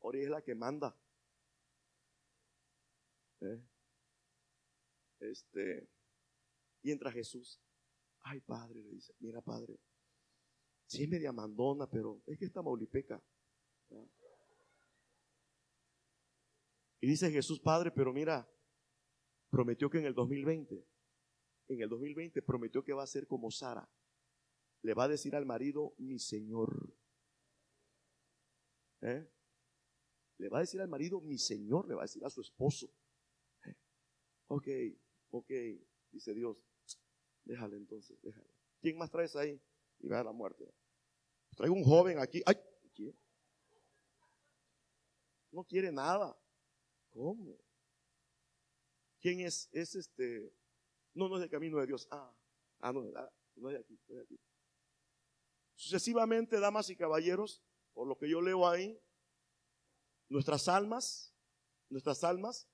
[0.00, 0.96] Ahora es la que manda.
[3.40, 3.60] ¿Eh?
[5.20, 5.88] Este,
[6.82, 7.60] y entra Jesús.
[8.20, 9.78] Ay, padre, le dice, mira, padre,
[10.86, 13.22] sí es media mandona, pero es que está maulipeca.
[17.00, 18.48] Y dice Jesús, Padre, pero mira,
[19.50, 20.84] prometió que en el 2020,
[21.68, 23.88] en el 2020 prometió que va a ser como Sara.
[24.82, 26.94] Le va a decir al marido, mi Señor.
[29.00, 29.28] ¿Eh?
[30.38, 32.92] Le va a decir al marido, mi Señor, le va a decir a su esposo.
[33.64, 33.74] ¿Eh?
[34.48, 34.68] Ok,
[35.30, 35.50] ok,
[36.10, 36.56] dice Dios,
[37.48, 38.48] déjale entonces, déjale.
[38.80, 39.60] ¿Quién más traes ahí?
[40.00, 40.70] Y va a la muerte.
[41.56, 42.42] Traigo un joven aquí.
[42.46, 42.56] ¡Ay!
[45.50, 46.38] No quiere nada.
[47.10, 47.58] ¿Cómo?
[49.18, 49.68] ¿Quién es?
[49.72, 50.52] Es este.
[51.14, 52.06] No, no es el camino de Dios.
[52.10, 52.32] Ah,
[52.80, 54.40] ah no, ah, no es de aquí, no es de aquí.
[55.74, 59.00] Sucesivamente, damas y caballeros, por lo que yo leo ahí,
[60.28, 61.34] nuestras almas,
[61.88, 62.68] nuestras almas,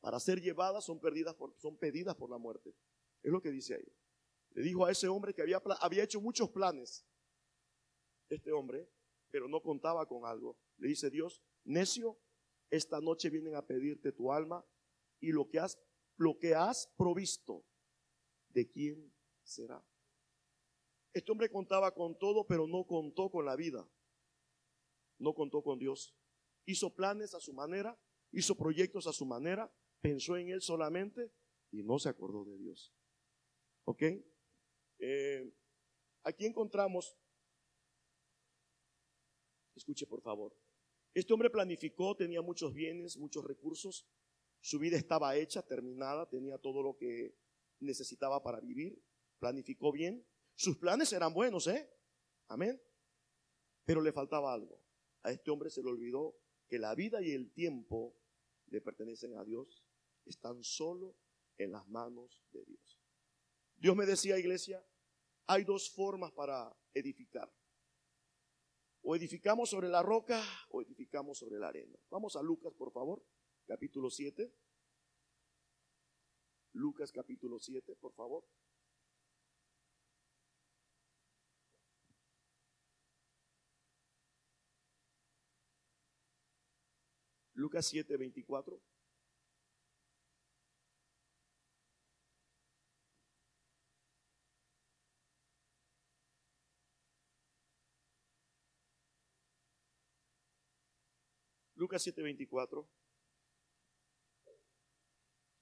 [0.00, 2.74] para ser llevadas son perdidas por, son pedidas por la muerte.
[3.22, 3.92] Es lo que dice ahí.
[4.54, 7.04] Le dijo a ese hombre que había, había hecho muchos planes,
[8.28, 8.88] este hombre,
[9.30, 10.56] pero no contaba con algo.
[10.76, 12.18] Le dice Dios, necio,
[12.70, 14.64] esta noche vienen a pedirte tu alma
[15.20, 15.78] y lo que has,
[16.16, 17.64] lo que has provisto,
[18.48, 19.12] ¿de quién
[19.42, 19.84] será?
[21.12, 23.88] Este hombre contaba con todo, pero no contó con la vida.
[25.18, 26.14] No contó con Dios.
[26.66, 27.96] Hizo planes a su manera,
[28.32, 31.32] hizo proyectos a su manera, pensó en él solamente
[31.70, 32.92] y no se acordó de Dios.
[33.84, 34.02] ¿Ok?
[35.06, 35.52] Eh,
[36.22, 37.14] aquí encontramos,
[39.74, 40.56] escuche por favor,
[41.12, 44.08] este hombre planificó, tenía muchos bienes, muchos recursos,
[44.60, 47.36] su vida estaba hecha, terminada, tenía todo lo que
[47.80, 48.98] necesitaba para vivir,
[49.38, 50.26] planificó bien.
[50.54, 51.86] Sus planes eran buenos, ¿eh?
[52.48, 52.80] Amén.
[53.84, 54.80] Pero le faltaba algo.
[55.22, 56.34] A este hombre se le olvidó
[56.66, 58.16] que la vida y el tiempo
[58.68, 59.84] le pertenecen a Dios,
[60.24, 61.14] están solo
[61.58, 62.98] en las manos de Dios.
[63.76, 64.82] Dios me decía, iglesia,
[65.46, 67.52] hay dos formas para edificar.
[69.02, 71.98] O edificamos sobre la roca o edificamos sobre la arena.
[72.10, 73.22] Vamos a Lucas, por favor,
[73.66, 74.50] capítulo 7.
[76.72, 78.44] Lucas capítulo 7, por favor.
[87.54, 88.80] Lucas 7, 24.
[101.84, 102.88] Lucas 7, 24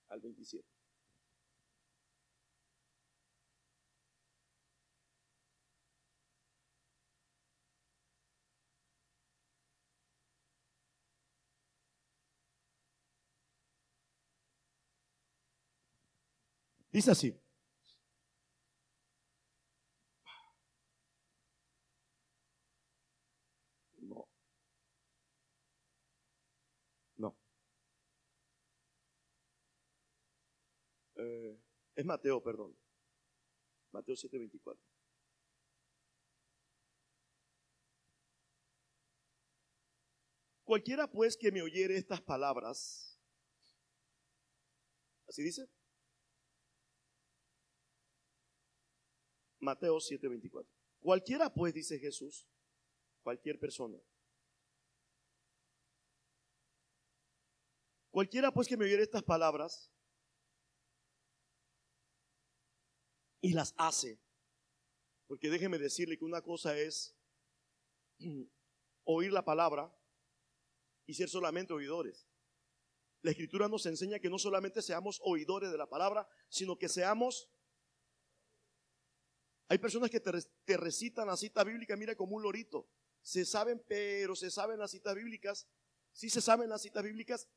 [0.08, 0.64] al 27.
[16.92, 17.34] Dice así.
[24.02, 24.26] No.
[27.18, 27.34] No.
[31.22, 31.56] Eh,
[31.94, 32.76] es Mateo, perdón.
[33.92, 34.78] Mateo 7:24.
[40.64, 43.20] Cualquiera pues que me oyere estas palabras,
[45.28, 45.68] ¿así dice?
[49.60, 50.66] Mateo 7:24.
[51.00, 52.48] Cualquiera pues, dice Jesús,
[53.22, 53.98] cualquier persona.
[58.10, 59.91] Cualquiera pues que me oyere estas palabras
[63.42, 64.18] y las hace.
[65.26, 67.14] Porque déjeme decirle que una cosa es
[69.04, 69.94] oír la palabra
[71.04, 72.26] y ser solamente oidores.
[73.20, 77.52] La escritura nos enseña que no solamente seamos oidores de la palabra, sino que seamos
[79.72, 82.90] hay personas que te, recitan la cita bíblica, mira, como un lorito.
[83.22, 85.66] Se saben, pero se saben las citas bíblicas.
[86.12, 87.48] Sí se saben las citas bíblicas.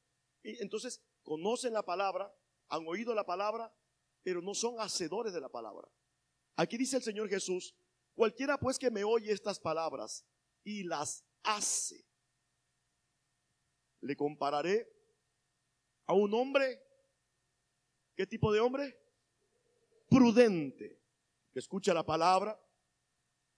[0.42, 2.34] Y entonces conocen la palabra,
[2.70, 3.76] han oído la palabra,
[4.26, 5.88] pero no son hacedores de la palabra.
[6.56, 7.76] Aquí dice el Señor Jesús,
[8.16, 10.26] cualquiera pues que me oye estas palabras
[10.64, 12.04] y las hace,
[14.02, 14.92] le compararé
[16.08, 16.82] a un hombre,
[18.16, 19.00] ¿qué tipo de hombre?
[20.10, 21.00] Prudente
[21.54, 22.60] que escucha la palabra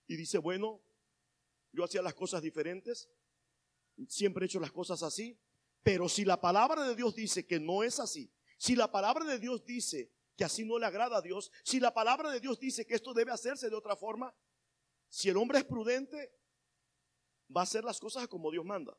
[0.06, 0.82] y dice, bueno,
[1.72, 3.08] yo hacía las cosas diferentes,
[4.06, 5.40] siempre he hecho las cosas así,
[5.82, 9.38] pero si la palabra de Dios dice que no es así, si la palabra de
[9.38, 12.86] Dios dice que así no le agrada a Dios, si la palabra de Dios dice
[12.86, 14.34] que esto debe hacerse de otra forma,
[15.10, 16.32] si el hombre es prudente,
[17.54, 18.96] va a hacer las cosas como Dios manda.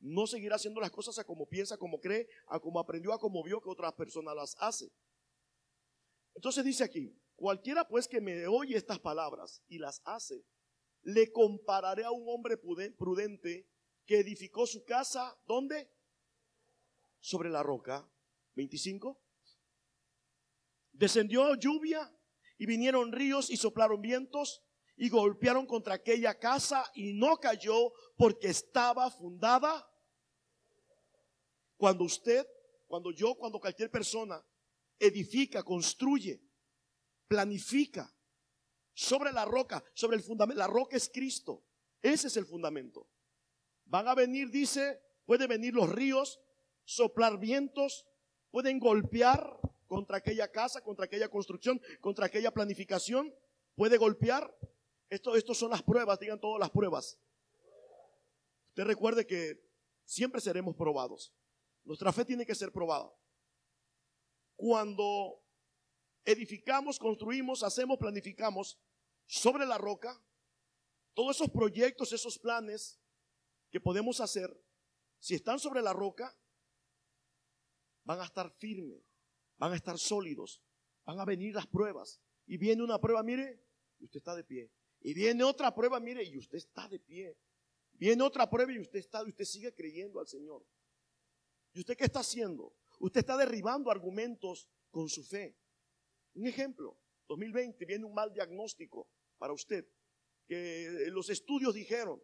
[0.00, 3.42] No seguirá haciendo las cosas a como piensa, como cree, a como aprendió, a como
[3.42, 4.90] vio que otras personas las hacen.
[6.34, 10.44] Entonces dice aquí, Cualquiera pues que me oye estas palabras y las hace,
[11.02, 13.68] le compararé a un hombre prudente
[14.06, 15.90] que edificó su casa, ¿dónde?
[17.20, 18.08] Sobre la roca.
[18.54, 19.20] 25.
[20.94, 22.10] Descendió lluvia
[22.56, 24.62] y vinieron ríos y soplaron vientos
[24.96, 29.86] y golpearon contra aquella casa y no cayó porque estaba fundada.
[31.76, 32.46] Cuando usted,
[32.86, 34.42] cuando yo, cuando cualquier persona
[34.98, 36.40] edifica, construye
[37.26, 38.14] planifica
[38.92, 40.58] sobre la roca, sobre el fundamento.
[40.58, 41.64] La roca es Cristo.
[42.00, 43.08] Ese es el fundamento.
[43.86, 46.40] Van a venir, dice, pueden venir los ríos,
[46.84, 48.06] soplar vientos,
[48.50, 49.58] pueden golpear
[49.94, 53.32] contra aquella casa, contra aquella construcción, contra aquella planificación.
[53.76, 54.52] Puede golpear.
[55.08, 57.16] Esto, estos son las pruebas, digan todas las pruebas.
[58.70, 59.62] Usted recuerde que
[60.04, 61.32] siempre seremos probados.
[61.84, 63.08] Nuestra fe tiene que ser probada.
[64.56, 65.40] Cuando
[66.24, 68.80] edificamos, construimos, hacemos, planificamos
[69.26, 70.20] sobre la roca,
[71.14, 72.98] todos esos proyectos, esos planes
[73.70, 74.50] que podemos hacer,
[75.20, 76.36] si están sobre la roca,
[78.02, 79.13] van a estar firmes,
[79.58, 80.62] van a estar sólidos,
[81.04, 82.20] van a venir las pruebas.
[82.46, 83.62] Y viene una prueba, mire,
[83.98, 84.70] y usted está de pie.
[85.00, 87.36] Y viene otra prueba, mire, y usted está de pie.
[87.92, 90.66] Viene otra prueba y usted está, y usted sigue creyendo al Señor.
[91.72, 92.74] ¿Y usted qué está haciendo?
[93.00, 95.56] Usted está derribando argumentos con su fe.
[96.34, 99.86] Un ejemplo, 2020 viene un mal diagnóstico para usted,
[100.46, 102.22] que los estudios dijeron,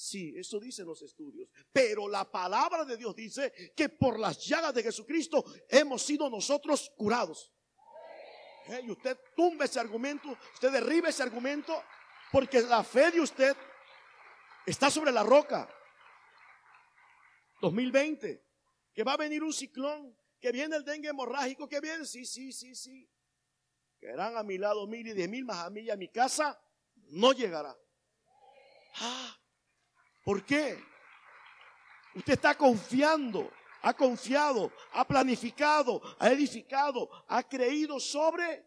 [0.00, 4.74] sí, eso dicen los estudios, pero la palabra de Dios dice que por las llagas
[4.74, 7.52] de Jesucristo hemos sido nosotros curados.
[8.82, 11.82] Y usted tumba ese argumento, usted derriba ese argumento,
[12.30, 13.56] porque la fe de usted
[14.66, 15.68] está sobre la roca.
[17.60, 18.44] 2020,
[18.94, 22.52] que va a venir un ciclón, que viene el dengue hemorrágico, que viene, sí, sí,
[22.52, 23.10] sí, sí
[24.00, 26.08] que eran a mi lado mil y diez mil más a mí y a mi
[26.08, 26.58] casa,
[27.10, 27.76] no llegará.
[28.96, 29.39] Ah,
[30.30, 30.80] ¿Por qué?
[32.14, 33.50] Usted está confiando,
[33.82, 38.64] ha confiado, ha planificado, ha edificado, ha creído sobre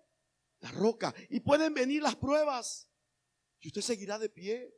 [0.59, 1.15] la roca.
[1.29, 2.91] Y pueden venir las pruebas
[3.61, 4.75] y usted seguirá de pie.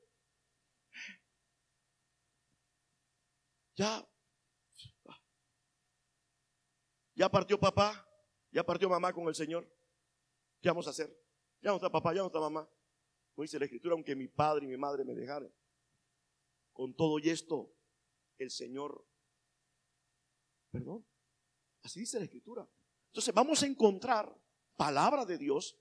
[3.76, 4.08] Ya,
[7.15, 8.08] ya partió papá,
[8.52, 9.67] ya partió mamá con el Señor.
[10.62, 11.10] ¿Qué vamos a hacer?
[11.62, 12.69] Ya no está papá, ya no está mamá.
[13.34, 15.52] Como dice la escritura, aunque mi padre y mi madre me dejaran.
[16.76, 17.74] Con todo y esto,
[18.38, 19.08] el Señor
[20.76, 21.06] Perdón.
[21.84, 22.70] Así dice la escritura.
[23.08, 24.38] Entonces vamos a encontrar
[24.76, 25.78] palabra de Dios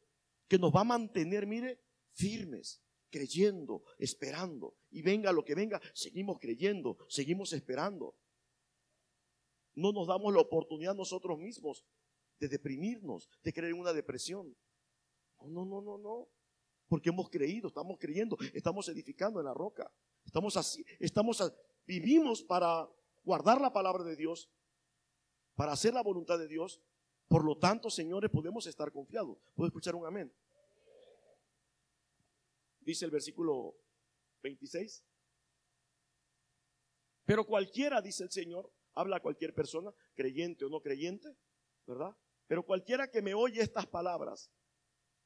[0.47, 1.81] que nos va a mantener, mire,
[2.13, 2.81] firmes,
[3.11, 4.77] creyendo, esperando.
[4.91, 8.17] Y venga lo que venga, seguimos creyendo, seguimos esperando.
[9.75, 11.85] No nos damos la oportunidad nosotros mismos
[12.39, 14.57] de deprimirnos, de creer en una depresión.
[15.41, 16.29] No, no, no, no,
[16.87, 19.93] Porque hemos creído, estamos creyendo, estamos edificando en la roca.
[20.25, 21.53] Estamos así, estamos,
[21.87, 22.89] vivimos para
[23.23, 24.51] guardar la palabra de Dios,
[25.55, 26.81] para hacer la voluntad de Dios.
[27.29, 29.39] Por lo tanto, señores, podemos estar confiados.
[29.55, 30.33] ¿Puedo escuchar un amén?
[32.81, 33.75] Dice el versículo
[34.43, 35.05] 26.
[37.25, 41.35] Pero cualquiera, dice el Señor, habla a cualquier persona, creyente o no creyente,
[41.87, 42.15] ¿verdad?
[42.47, 44.51] Pero cualquiera que me oye estas palabras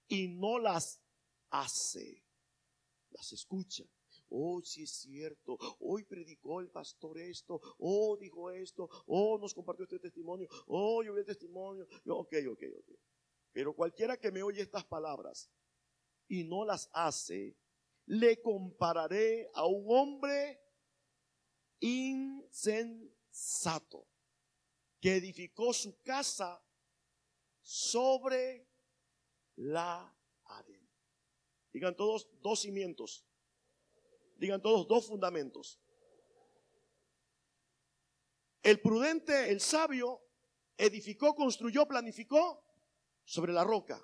[0.07, 1.01] y no las
[1.51, 2.25] hace,
[3.11, 3.85] las escucha.
[4.31, 5.59] Oh, sí es cierto.
[5.81, 7.61] Hoy predicó el pastor esto.
[7.79, 8.89] Oh, dijo esto.
[9.07, 10.49] Oh, nos compartió este testimonio.
[10.67, 11.87] Oh, yo vi el testimonio.
[12.07, 12.91] Ok, ok, ok.
[13.53, 15.51] Pero cualquiera que me oye estas palabras
[16.29, 17.57] y no las hace,
[18.07, 20.61] le compararé a un hombre
[21.81, 23.09] insensato
[25.01, 26.63] que edificó su casa
[27.61, 28.67] sobre
[29.57, 30.15] la
[30.45, 30.89] arena.
[31.73, 33.28] Digan todos dos cimientos.
[34.39, 35.81] Digan todos dos fundamentos.
[38.63, 40.23] El prudente, el sabio,
[40.77, 42.65] edificó, construyó, planificó
[43.25, 44.01] sobre la roca,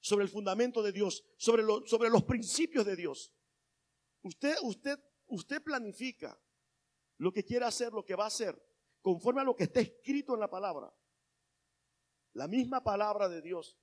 [0.00, 3.32] sobre el fundamento de Dios, sobre, sobre los principios de Dios.
[4.22, 6.38] Usted, usted, usted planifica
[7.18, 8.60] lo que quiere hacer, lo que va a hacer,
[9.00, 10.92] conforme a lo que está escrito en la palabra.
[12.32, 13.78] La misma palabra de Dios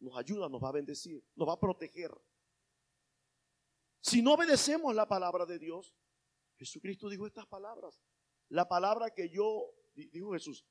[0.00, 2.10] nos ayuda, nos va a bendecir, nos va a proteger.
[4.04, 5.96] Si no obedecemos la palabra de Dios,
[6.58, 8.02] Jesucristo dijo estas palabras.
[8.50, 10.66] La palabra que yo, dijo Jesús,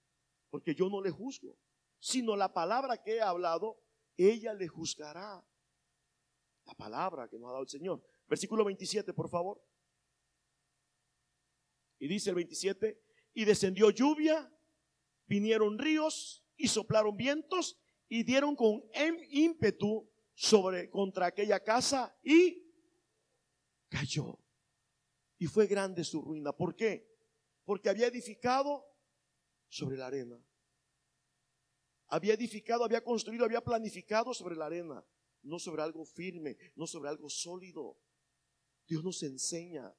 [0.52, 1.58] porque yo no le juzgo,
[1.98, 3.82] sino la palabra que he hablado,
[4.18, 5.44] ella le juzgará.
[6.66, 8.04] La palabra que nos ha dado el Señor.
[8.28, 9.60] Versículo 27, por favor.
[11.98, 13.02] Y dice el 27,
[13.34, 14.56] y descendió lluvia,
[15.26, 18.84] vinieron ríos y soplaron vientos y dieron con
[19.32, 22.63] ímpetu sobre contra aquella casa y
[23.94, 24.40] cayó.
[25.38, 26.52] Y fue grande su ruina.
[26.52, 27.08] ¿Por qué?
[27.64, 28.86] Porque había edificado
[29.68, 30.44] sobre la arena.
[32.08, 35.06] Había edificado, había construido, había planificado sobre la arena,
[35.44, 38.00] no sobre algo firme, no sobre algo sólido.
[38.88, 39.96] Dios nos enseña.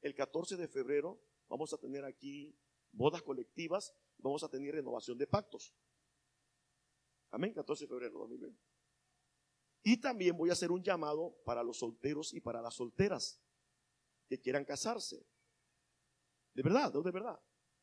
[0.00, 2.56] El 14 de febrero vamos a tener aquí
[2.92, 5.74] bodas colectivas, vamos a tener renovación de pactos.
[7.30, 8.67] Amén, 14 de febrero de 2020.
[9.88, 13.40] Y también voy a hacer un llamado para los solteros y para las solteras
[14.28, 15.26] que quieran casarse.
[16.52, 17.40] De verdad, de verdad.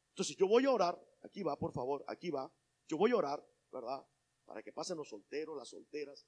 [0.10, 2.54] Entonces yo voy a orar, aquí va, por favor, aquí va.
[2.88, 4.08] Yo voy a orar, ¿verdad?
[4.46, 6.28] Para que pasen los solteros, las solteras,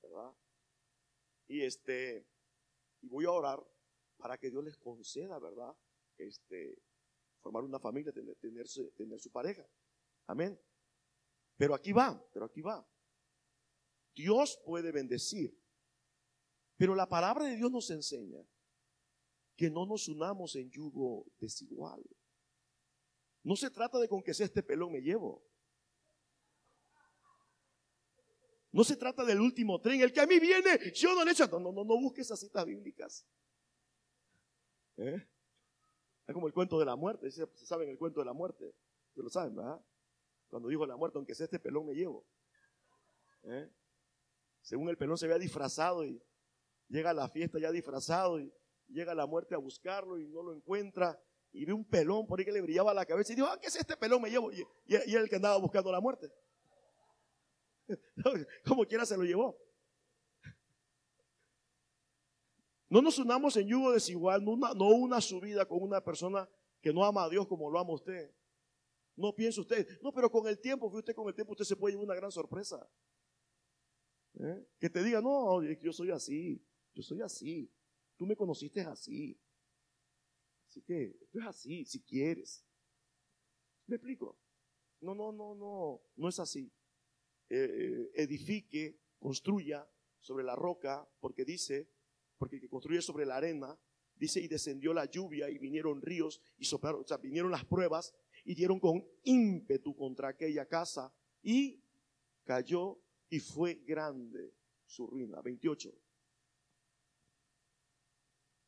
[0.00, 0.32] ¿verdad?
[1.48, 2.24] Y este,
[3.00, 3.68] y voy a orar
[4.18, 5.76] para que Dios les conceda, ¿verdad?
[6.18, 6.80] Este,
[7.40, 9.68] formar una familia, tener, tener, tener su pareja.
[10.28, 10.56] Amén.
[11.56, 12.88] Pero aquí va, pero aquí va.
[14.16, 15.56] Dios puede bendecir.
[16.76, 18.42] Pero la palabra de Dios nos enseña
[19.54, 22.02] que no nos unamos en yugo desigual.
[23.42, 25.44] No se trata de con que sea este pelón me llevo.
[28.72, 31.46] No se trata del último tren, el que a mí viene, yo no le echo.
[31.46, 33.26] No, no, no, no busques esas citas bíblicas.
[34.96, 35.26] ¿Eh?
[36.26, 37.30] Es como el cuento de la muerte.
[37.30, 38.74] Se saben el cuento de la muerte.
[39.08, 39.80] Ustedes lo saben, ¿verdad?
[40.48, 42.26] Cuando dijo la muerte, aunque sea este pelón me llevo.
[43.44, 43.70] ¿Eh?
[44.66, 46.20] Según el pelón se había disfrazado y
[46.88, 48.52] llega a la fiesta ya disfrazado y
[48.88, 51.16] llega la muerte a buscarlo y no lo encuentra
[51.52, 53.68] y ve un pelón por ahí que le brillaba la cabeza y dijo, ah, ¿qué
[53.68, 54.20] es este pelón?
[54.22, 54.50] Me llevo.
[54.50, 56.32] Y, y, el que andaba buscando la muerte.
[58.66, 59.56] Como quiera se lo llevó.
[62.88, 66.48] No nos unamos en yugo desigual, no una, no una subida con una persona
[66.80, 68.34] que no ama a Dios como lo ama usted.
[69.14, 71.92] No piense usted, no, pero con el tiempo, usted con el tiempo usted se puede
[71.92, 72.84] llevar una gran sorpresa.
[74.38, 74.66] ¿Eh?
[74.78, 76.62] Que te diga, no, yo soy así,
[76.94, 77.70] yo soy así.
[78.16, 79.38] Tú me conociste así.
[80.68, 82.64] Así que esto es así, si quieres.
[83.86, 84.38] ¿Me explico?
[85.00, 86.70] No, no, no, no, no es así.
[87.48, 91.88] Eh, eh, edifique, construya sobre la roca, porque dice,
[92.36, 93.78] porque el que construye sobre la arena,
[94.16, 98.14] dice, y descendió la lluvia y vinieron ríos y soplaron, o sea, vinieron las pruebas
[98.44, 101.82] y dieron con ímpetu contra aquella casa y
[102.44, 102.98] cayó
[103.28, 104.54] y fue grande
[104.84, 105.40] su ruina.
[105.42, 105.92] 28.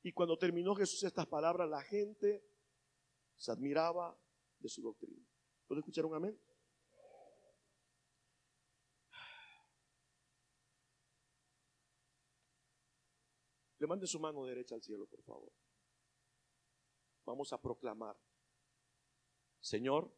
[0.02, 2.44] Y cuando terminó Jesús estas palabras, la gente
[3.36, 4.18] se admiraba
[4.58, 5.24] de su doctrina.
[5.66, 6.40] ¿Puedo escuchar un amén?
[13.78, 15.52] Le mande su mano derecha al cielo, por favor.
[17.24, 18.16] Vamos a proclamar,
[19.60, 20.12] Señor,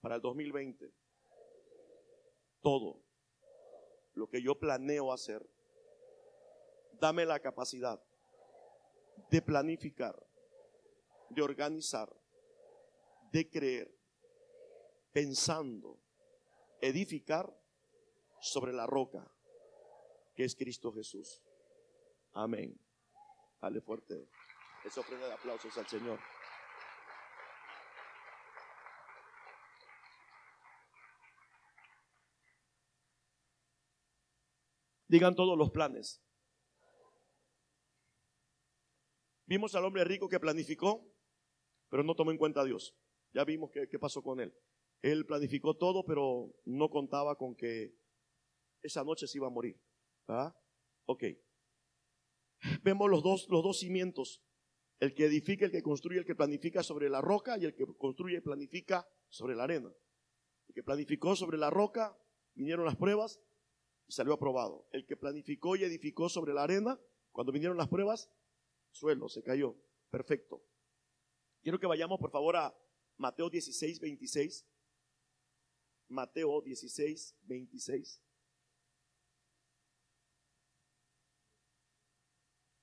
[0.00, 0.92] para el 2020,
[2.62, 3.02] todo
[4.14, 5.46] lo que yo planeo hacer,
[7.00, 8.02] dame la capacidad
[9.30, 10.14] de planificar,
[11.30, 12.14] de organizar,
[13.32, 13.94] de creer,
[15.12, 15.98] pensando,
[16.80, 17.54] edificar
[18.40, 19.30] sobre la roca
[20.34, 21.42] que es Cristo Jesús.
[22.32, 22.78] Amén.
[23.60, 24.28] Dale fuerte.
[24.84, 26.18] Esa ofrenda de aplausos al Señor.
[35.12, 36.22] Digan todos los planes.
[39.44, 41.06] Vimos al hombre rico que planificó,
[41.90, 42.96] pero no tomó en cuenta a Dios.
[43.34, 44.54] Ya vimos qué, pasó con él.
[45.02, 47.94] Él planificó todo, pero no contaba con que
[48.80, 49.78] esa noche se iba a morir.
[50.28, 50.56] ¿Ah?
[51.04, 51.24] Ok.
[52.82, 54.42] Vemos los dos, los dos cimientos.
[54.98, 57.84] El que edifica, el que construye, el que planifica sobre la roca y el que
[57.98, 59.92] construye y planifica sobre la arena.
[60.68, 62.16] El que planificó sobre la roca,
[62.54, 63.42] vinieron las pruebas
[64.12, 64.86] salió aprobado.
[64.92, 67.00] El que planificó y edificó sobre la arena,
[67.32, 68.30] cuando vinieron las pruebas,
[68.90, 69.74] suelo, se cayó.
[70.10, 70.62] Perfecto.
[71.62, 72.76] Quiero que vayamos por favor a
[73.16, 74.66] Mateo 16, 26.
[76.08, 78.22] Mateo 16, 26.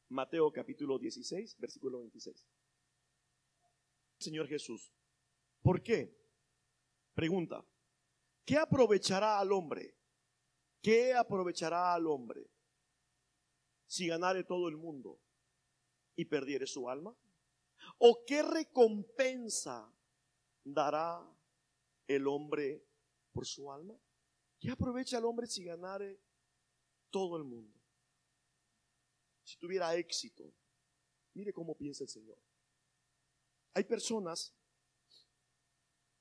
[0.07, 2.47] Mateo capítulo 16, versículo 26.
[4.17, 4.91] Señor Jesús,
[5.61, 6.17] ¿por qué?
[7.13, 7.63] Pregunta,
[8.43, 9.98] ¿qué aprovechará al hombre?
[10.81, 12.49] ¿Qué aprovechará al hombre
[13.85, 15.19] si ganare todo el mundo
[16.15, 17.15] y perdiere su alma?
[17.97, 19.91] ¿O qué recompensa
[20.63, 21.21] dará
[22.07, 22.85] el hombre
[23.31, 23.97] por su alma?
[24.59, 26.19] ¿Qué aprovecha el hombre si ganare
[27.09, 27.79] todo el mundo?
[29.49, 30.53] si tuviera éxito.
[31.33, 32.37] Mire cómo piensa el Señor.
[33.73, 34.53] Hay personas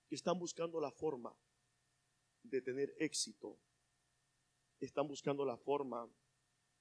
[0.09, 1.37] que están buscando la forma
[2.43, 3.59] de tener éxito.
[4.81, 6.09] Están buscando la forma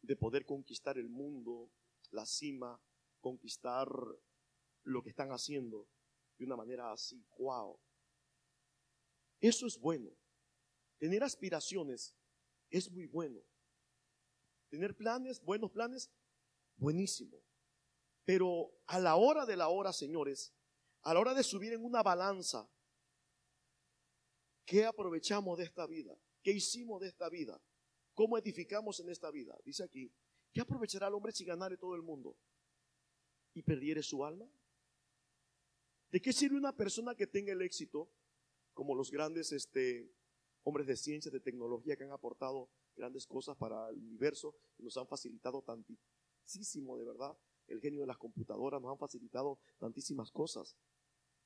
[0.02, 1.72] de poder conquistar el mundo,
[2.12, 2.80] la cima,
[3.20, 3.90] conquistar
[4.84, 5.88] lo que están haciendo
[6.38, 7.26] de una manera así.
[7.38, 7.80] ¡Wow!
[9.40, 10.12] Eso es bueno.
[10.98, 12.16] Tener aspiraciones
[12.70, 13.42] es muy bueno.
[14.70, 16.12] Tener planes, buenos planes,
[16.76, 17.42] buenísimo.
[18.26, 20.54] Pero a la hora de la hora, señores,
[21.04, 22.70] a la hora de subir en una balanza,
[24.66, 26.18] ¿qué aprovechamos de esta vida?
[26.44, 27.62] ¿Qué hicimos de esta vida?
[28.18, 29.56] ¿Cómo edificamos en esta vida?
[29.64, 30.12] Dice aquí,
[30.52, 32.36] ¿qué aprovechará el hombre si ganare todo el mundo
[33.54, 34.50] y perdiere su alma?
[36.10, 38.10] ¿De qué sirve una persona que tenga el éxito,
[38.74, 40.12] como los grandes este,
[40.64, 44.98] hombres de ciencia, de tecnología que han aportado grandes cosas para el universo y nos
[44.98, 47.38] han facilitado tanto, de verdad.
[47.68, 50.76] El genio de las computadoras nos han facilitado tantísimas cosas.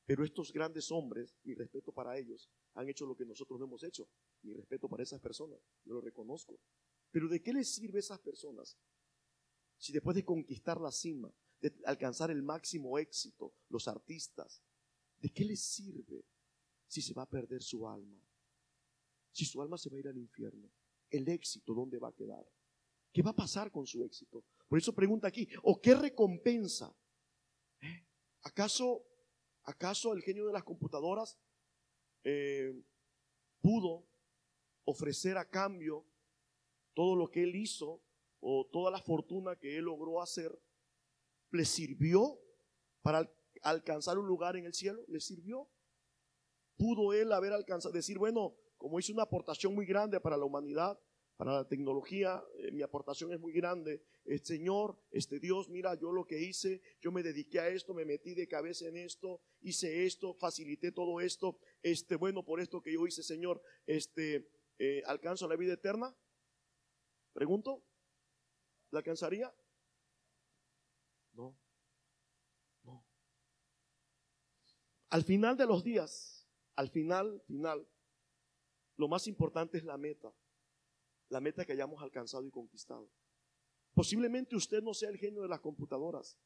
[0.05, 3.83] Pero estos grandes hombres, mi respeto para ellos, han hecho lo que nosotros no hemos
[3.83, 4.07] hecho.
[4.43, 6.59] Mi respeto para esas personas, yo lo reconozco.
[7.11, 8.77] Pero ¿de qué les sirve esas personas
[9.77, 14.61] si después de conquistar la cima, de alcanzar el máximo éxito, los artistas,
[15.19, 16.23] ¿de qué les sirve
[16.87, 18.21] si se va a perder su alma?
[19.31, 20.69] Si su alma se va a ir al infierno,
[21.09, 22.45] el éxito, ¿dónde va a quedar?
[23.11, 24.43] ¿Qué va a pasar con su éxito?
[24.67, 26.95] Por eso pregunta aquí, ¿o qué recompensa?
[27.81, 28.05] ¿Eh?
[28.43, 29.03] ¿Acaso,
[29.63, 31.39] acaso el genio de las computadoras
[32.23, 32.71] eh,
[33.61, 34.10] pudo
[34.85, 36.05] ofrecer a cambio
[36.93, 38.01] todo lo que él hizo
[38.39, 40.57] o toda la fortuna que él logró hacer?
[41.51, 42.39] ¿Le sirvió
[43.01, 45.03] para alcanzar un lugar en el cielo?
[45.07, 45.69] ¿Le sirvió?
[46.77, 50.99] ¿Pudo él haber alcanzado, decir, bueno, como hizo una aportación muy grande para la humanidad,
[51.41, 54.03] para la tecnología, eh, mi aportación es muy grande.
[54.25, 58.05] El Señor, este Dios, mira, yo lo que hice, yo me dediqué a esto, me
[58.05, 61.57] metí de cabeza en esto, hice esto, facilité todo esto.
[61.81, 64.49] Este, bueno, por esto que yo hice, Señor, este,
[64.83, 66.15] eh, ¿alcanzo la vida eterna?
[67.33, 67.83] Pregunto,
[68.91, 69.53] ¿la alcanzaría?
[71.33, 71.57] No,
[72.83, 73.05] no.
[75.09, 77.87] Al final de los días, al final, final,
[78.97, 80.33] lo más importante es la meta
[81.31, 83.09] la meta que hayamos alcanzado y conquistado.
[83.93, 86.37] Posiblemente usted no sea el genio de las computadoras.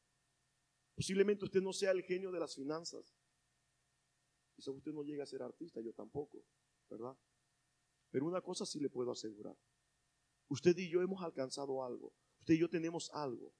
[0.94, 3.16] Posiblemente usted no sea el genio de las finanzas.
[4.54, 6.38] Quizá usted no llegue a ser artista, yo tampoco,
[6.88, 7.16] ¿verdad?
[8.10, 9.56] Pero una cosa sí le puedo asegurar.
[10.48, 12.12] Usted y yo hemos alcanzado algo.
[12.40, 13.52] Usted y yo tenemos algo.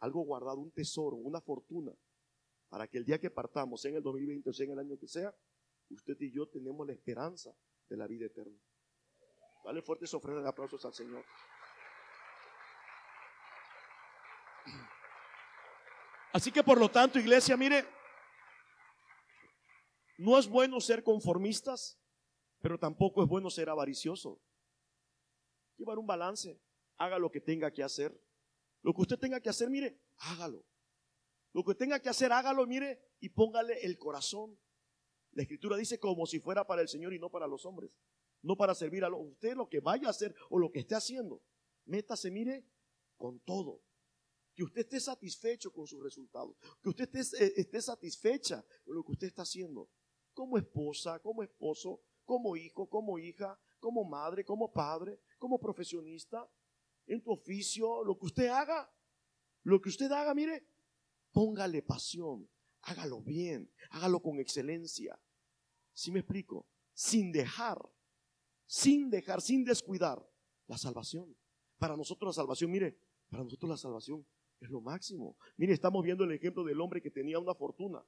[0.00, 1.92] Algo guardado, un tesoro, una fortuna
[2.68, 4.98] para que el día que partamos, sea en el 2020 o sea en el año
[4.98, 5.34] que sea,
[5.90, 7.56] usted y yo tenemos la esperanza
[7.88, 8.58] de la vida eterna.
[9.64, 11.24] Dale fuertes ofrendas de aplausos al Señor.
[16.32, 17.84] Así que por lo tanto, iglesia, mire,
[20.18, 21.98] no es bueno ser conformistas,
[22.66, 24.42] pero tampoco es bueno ser avaricioso.
[25.76, 26.60] Llevar un balance,
[26.96, 28.20] haga lo que tenga que hacer.
[28.82, 30.66] Lo que usted tenga que hacer, mire, hágalo.
[31.52, 34.58] Lo que tenga que hacer, hágalo, mire, y póngale el corazón.
[35.30, 37.96] La escritura dice como si fuera para el Señor y no para los hombres.
[38.42, 40.96] No para servir a los, usted lo que vaya a hacer o lo que esté
[40.96, 41.44] haciendo.
[41.84, 42.66] Métase, mire,
[43.16, 43.80] con todo.
[44.56, 46.56] Que usted esté satisfecho con sus resultados.
[46.82, 49.88] Que usted esté, eh, esté satisfecha con lo que usted está haciendo.
[50.34, 56.46] Como esposa, como esposo, como hijo, como hija, como madre, como padre, como profesionista,
[57.06, 58.92] en tu oficio, lo que usted haga,
[59.62, 60.68] lo que usted haga, mire,
[61.32, 62.50] póngale pasión,
[62.82, 65.18] hágalo bien, hágalo con excelencia.
[65.92, 66.68] ¿Sí me explico?
[66.92, 67.78] Sin dejar,
[68.66, 70.28] sin dejar, sin descuidar
[70.66, 71.36] la salvación.
[71.78, 72.98] Para nosotros la salvación, mire,
[73.30, 74.26] para nosotros la salvación
[74.60, 75.36] es lo máximo.
[75.56, 78.04] Mire, estamos viendo el ejemplo del hombre que tenía una fortuna.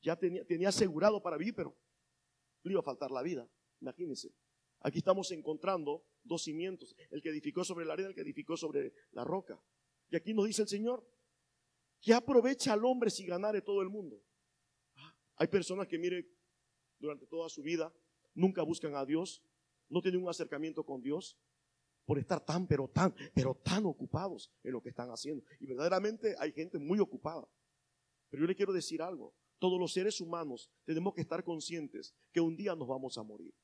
[0.00, 1.76] Ya tenía, tenía asegurado para vivir, pero
[2.62, 3.48] le iba a faltar la vida.
[3.80, 4.32] Imagínense.
[4.80, 8.92] Aquí estamos encontrando dos cimientos, el que edificó sobre la arena, el que edificó sobre
[9.10, 9.60] la roca.
[10.10, 11.06] Y aquí nos dice el Señor,
[12.00, 14.22] que aprovecha al hombre si ganare todo el mundo.
[15.36, 16.28] Hay personas que, mire,
[16.98, 17.92] durante toda su vida
[18.34, 19.42] nunca buscan a Dios,
[19.88, 21.36] no tienen un acercamiento con Dios
[22.04, 25.44] por estar tan, pero tan, pero tan ocupados en lo que están haciendo.
[25.60, 27.46] Y verdaderamente hay gente muy ocupada.
[28.30, 32.40] Pero yo le quiero decir algo, todos los seres humanos tenemos que estar conscientes que
[32.40, 33.54] un día nos vamos a morir.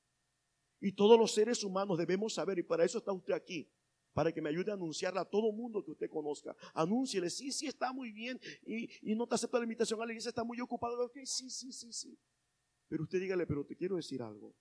[0.81, 3.71] Y todos los seres humanos debemos saber, y para eso está usted aquí,
[4.13, 6.55] para que me ayude a anunciarle a todo mundo que usted conozca.
[6.75, 10.29] Anúnciele, sí, sí, está muy bien, y, no te acepta la invitación a la iglesia,
[10.29, 11.05] está muy ocupado.
[11.07, 12.19] Ok, sí, sí, sí, sí.
[12.89, 14.55] Pero usted dígale, pero te quiero decir algo.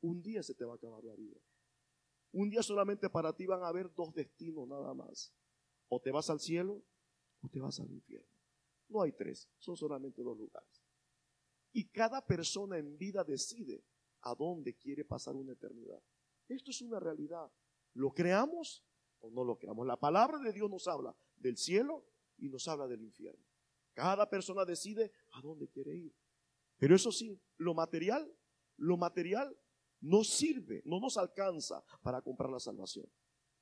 [0.00, 1.36] Un día se te va a acabar la vida.
[2.32, 5.32] Un día solamente para ti van a haber dos destinos nada más.
[5.88, 6.82] O te vas al cielo
[7.40, 8.35] o te vas al infierno.
[8.88, 10.82] No hay tres, son solamente dos lugares.
[11.72, 13.84] Y cada persona en vida decide
[14.22, 16.02] a dónde quiere pasar una eternidad.
[16.48, 17.50] Esto es una realidad.
[17.94, 18.84] ¿Lo creamos
[19.20, 19.86] o no lo creamos?
[19.86, 22.04] La palabra de Dios nos habla del cielo
[22.38, 23.44] y nos habla del infierno.
[23.94, 26.14] Cada persona decide a dónde quiere ir.
[26.78, 28.30] Pero eso sí, lo material,
[28.76, 29.56] lo material
[30.00, 33.06] no sirve, no nos alcanza para comprar la salvación.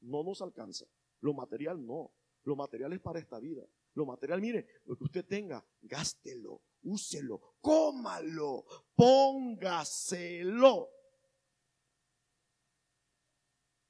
[0.01, 0.87] No nos alcanza.
[1.21, 2.13] Lo material no.
[2.43, 3.65] Lo material es para esta vida.
[3.95, 8.65] Lo material, mire, lo que usted tenga, gástelo, úselo, cómalo,
[8.97, 10.91] póngaselo.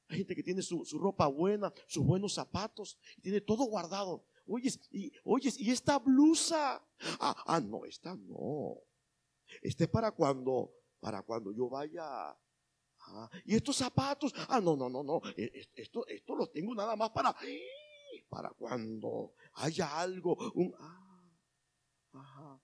[0.08, 4.26] Hay gente que tiene su, ropa buena, sus buenos zapatos, tiene todo guardado.
[4.46, 6.86] Oye, y, oyes, y esta blusa.
[7.18, 8.76] Ah, ah, no, esta no.
[9.62, 12.04] Este es para cuando, para cuando yo vaya.
[13.06, 14.34] Ah, y estos zapatos.
[14.48, 15.22] Ah, no, no, no, no.
[15.36, 17.34] E, e, esto, esto lo tengo nada más para,
[18.28, 20.36] para cuando haya algo.
[20.54, 21.30] Un, ah,
[22.12, 22.62] ajá.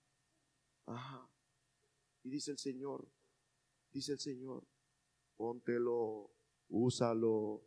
[0.85, 1.29] Ajá.
[2.23, 3.07] Y dice el Señor,
[3.91, 4.67] dice el Señor,
[5.35, 6.31] póntelo,
[6.69, 7.63] úsalo,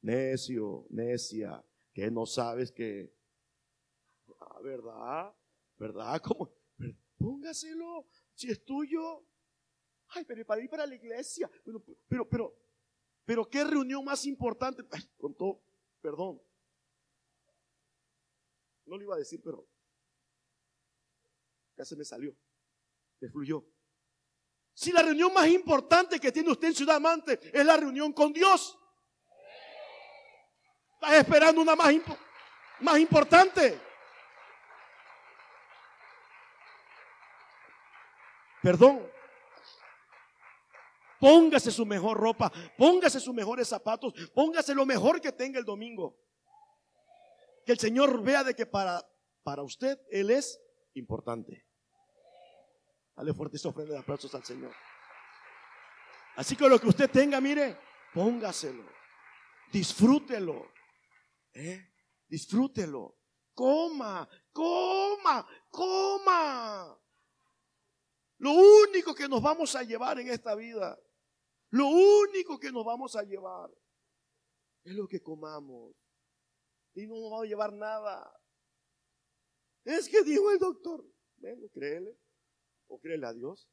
[0.00, 3.14] necio, necia, que no sabes que,
[4.40, 5.34] ah, ¿verdad?
[5.76, 6.20] ¿Verdad?
[6.24, 6.50] ¿Cómo?
[7.18, 9.24] Póngaselo, si es tuyo.
[10.08, 11.50] Ay, pero para ir para la iglesia.
[11.64, 12.56] Pero, pero, pero,
[13.24, 14.82] pero, ¿qué reunión más importante?
[15.16, 15.62] Con todo,
[16.00, 16.40] perdón.
[18.92, 19.66] No lo iba a decir, pero
[21.78, 22.36] ya se me salió,
[23.20, 23.64] me fluyó.
[24.74, 28.34] Si la reunión más importante que tiene usted en Ciudad Amante es la reunión con
[28.34, 28.78] Dios,
[30.92, 31.94] estás esperando una más,
[32.80, 33.80] más importante.
[38.62, 39.10] Perdón.
[41.18, 46.18] Póngase su mejor ropa, póngase sus mejores zapatos, póngase lo mejor que tenga el domingo.
[47.64, 49.04] Que el Señor vea de que para,
[49.42, 50.60] para usted Él es
[50.94, 51.66] importante.
[53.14, 54.74] Dale fuerte ofrenda de aplausos al Señor.
[56.36, 57.78] Así que lo que usted tenga, mire,
[58.14, 58.84] póngaselo.
[59.70, 60.72] Disfrútelo.
[61.52, 61.92] ¿eh?
[62.28, 63.18] Disfrútelo.
[63.54, 66.98] Coma, coma, coma.
[68.38, 70.98] Lo único que nos vamos a llevar en esta vida,
[71.70, 73.70] lo único que nos vamos a llevar
[74.84, 75.94] es lo que comamos.
[76.94, 78.40] Y no nos vamos a llevar nada.
[79.84, 81.04] Es que dijo el doctor,
[81.36, 82.16] bueno, créele,
[82.86, 83.68] o créele a Dios.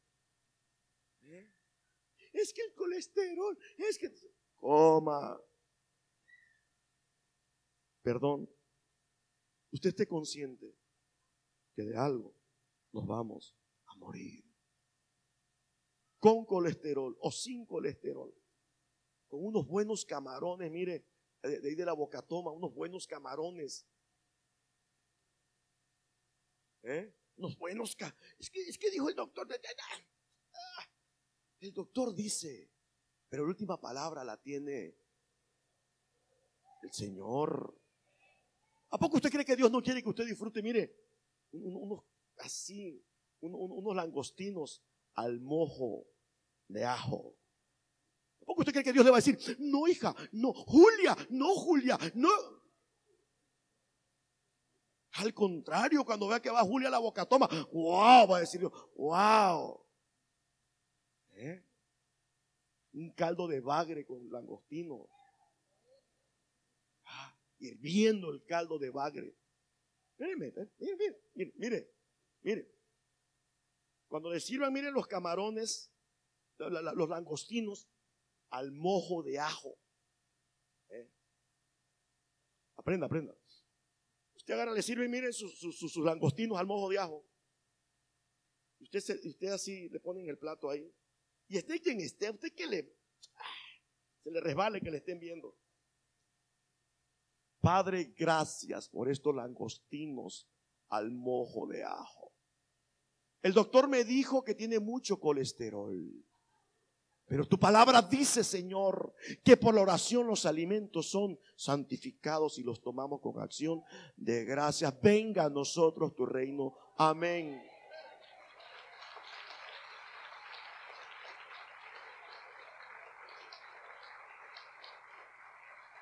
[1.21, 1.53] ¿Eh?
[2.33, 4.11] Es que el colesterol, es que...
[4.55, 5.39] Coma.
[8.01, 8.49] Perdón.
[9.71, 10.75] Usted esté consciente
[11.75, 12.35] que de algo
[12.91, 13.55] nos vamos
[13.85, 14.43] a morir.
[16.17, 18.33] Con colesterol o sin colesterol.
[19.27, 21.05] Con unos buenos camarones, mire,
[21.41, 23.85] de, ahí de la boca toma, unos buenos camarones.
[26.83, 27.13] ¿Eh?
[27.37, 27.95] Unos buenos
[28.37, 29.47] es que, es que dijo el doctor.
[30.53, 30.85] Ah,
[31.59, 32.69] el doctor dice,
[33.29, 34.97] pero la última palabra la tiene
[36.83, 37.79] el Señor.
[38.89, 40.61] ¿A poco usted cree que Dios no quiere que usted disfrute?
[40.61, 40.93] Mire,
[41.51, 42.03] unos
[42.39, 43.05] así,
[43.41, 44.81] unos langostinos
[45.13, 46.07] al mojo
[46.67, 47.38] de ajo.
[48.49, 51.53] ¿A poco usted cree que Dios le va a decir, no hija, no, Julia, no
[51.53, 52.31] Julia, no?
[55.11, 58.67] Al contrario, cuando vea que va Julia a la boca toma, wow, va a decir
[58.95, 59.85] wow.
[61.33, 61.63] ¿Eh?
[62.93, 65.07] Un caldo de bagre con langostino.
[67.05, 69.37] Ah, hirviendo el caldo de bagre.
[70.17, 70.71] Mire, mire,
[71.35, 71.93] mire, mire,
[72.41, 72.75] mire.
[74.07, 75.93] Cuando le sirvan, miren los camarones,
[76.57, 77.87] los langostinos
[78.49, 79.77] al mojo de ajo.
[80.89, 81.09] ¿Eh?
[82.75, 83.35] Aprenda, aprenda.
[84.35, 87.25] Usted agarra, le sirve, miren sus, langostinos al mojo de ajo.
[88.79, 90.91] Usted, usted así le pone en el plato ahí.
[91.47, 92.95] Y esté quien esté, usted que le,
[94.23, 95.57] se le resbale que le estén viendo.
[97.59, 100.47] Padre, gracias por estos langostinos
[100.89, 102.33] al mojo de ajo.
[103.41, 106.25] El doctor me dijo que tiene mucho colesterol.
[107.29, 109.13] Pero tu palabra dice, Señor,
[109.43, 113.83] que por la oración los alimentos son santificados y los tomamos con acción
[114.17, 114.99] de gracias.
[114.99, 116.75] Venga a nosotros tu reino.
[116.97, 117.61] Amén.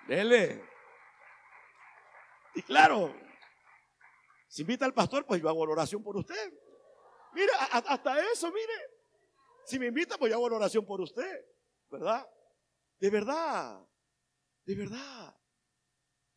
[0.08, 0.64] Dele.
[2.56, 3.14] Y claro,
[4.48, 6.54] si invita al pastor, pues yo hago la oración por usted.
[7.34, 8.97] Mira, hasta eso, mire.
[9.68, 11.46] Si me invita, pues yo hago la oración por usted,
[11.90, 12.26] ¿verdad?
[13.00, 13.86] De verdad,
[14.64, 15.38] de verdad.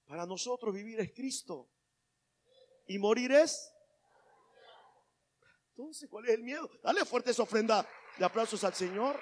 [0.05, 1.71] Para nosotros vivir es Cristo.
[2.89, 3.73] Y morir es.
[5.69, 6.69] Entonces, ¿cuál es el miedo?
[6.83, 9.21] Dale fuerte esa ofrenda de aplausos al Señor.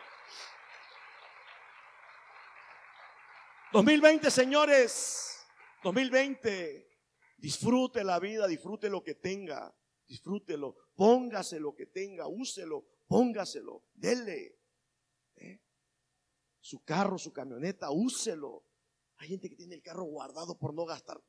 [3.72, 5.46] 2020, señores.
[5.82, 6.88] 2020.
[7.36, 9.76] Disfrute la vida, disfrute lo que tenga.
[10.06, 10.76] Disfrútelo.
[10.96, 14.61] Póngase lo que tenga, úselo póngaselo, dele.
[15.36, 15.61] ¿eh?
[16.61, 18.64] Su carro, su camioneta, úselo.
[19.16, 21.20] Hay gente que tiene el carro guardado por no gastar.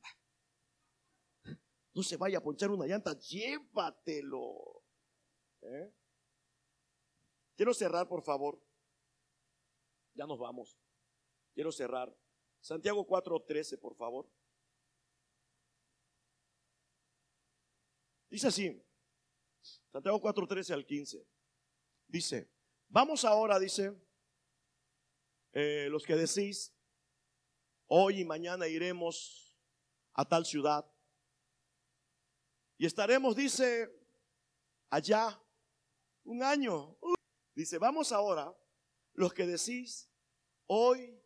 [1.92, 4.84] No se vaya a ponchar una llanta, llévatelo.
[5.62, 5.92] ¿eh?
[7.56, 8.62] Quiero cerrar, por favor.
[10.14, 10.78] Ya nos vamos.
[11.52, 12.14] Quiero cerrar.
[12.60, 14.30] Santiago 4:13, por favor.
[18.28, 18.82] Dice así.
[19.90, 21.26] Santiago 4:13 al 15.
[22.10, 22.50] Dice,
[22.88, 23.96] vamos ahora, dice,
[25.52, 26.74] eh, los que decís,
[27.86, 29.56] hoy y mañana iremos
[30.14, 30.84] a tal ciudad
[32.76, 33.88] y estaremos, dice,
[34.88, 35.40] allá
[36.24, 36.98] un año.
[37.54, 38.52] Dice, vamos ahora,
[39.12, 40.10] los que decís,
[40.66, 41.16] hoy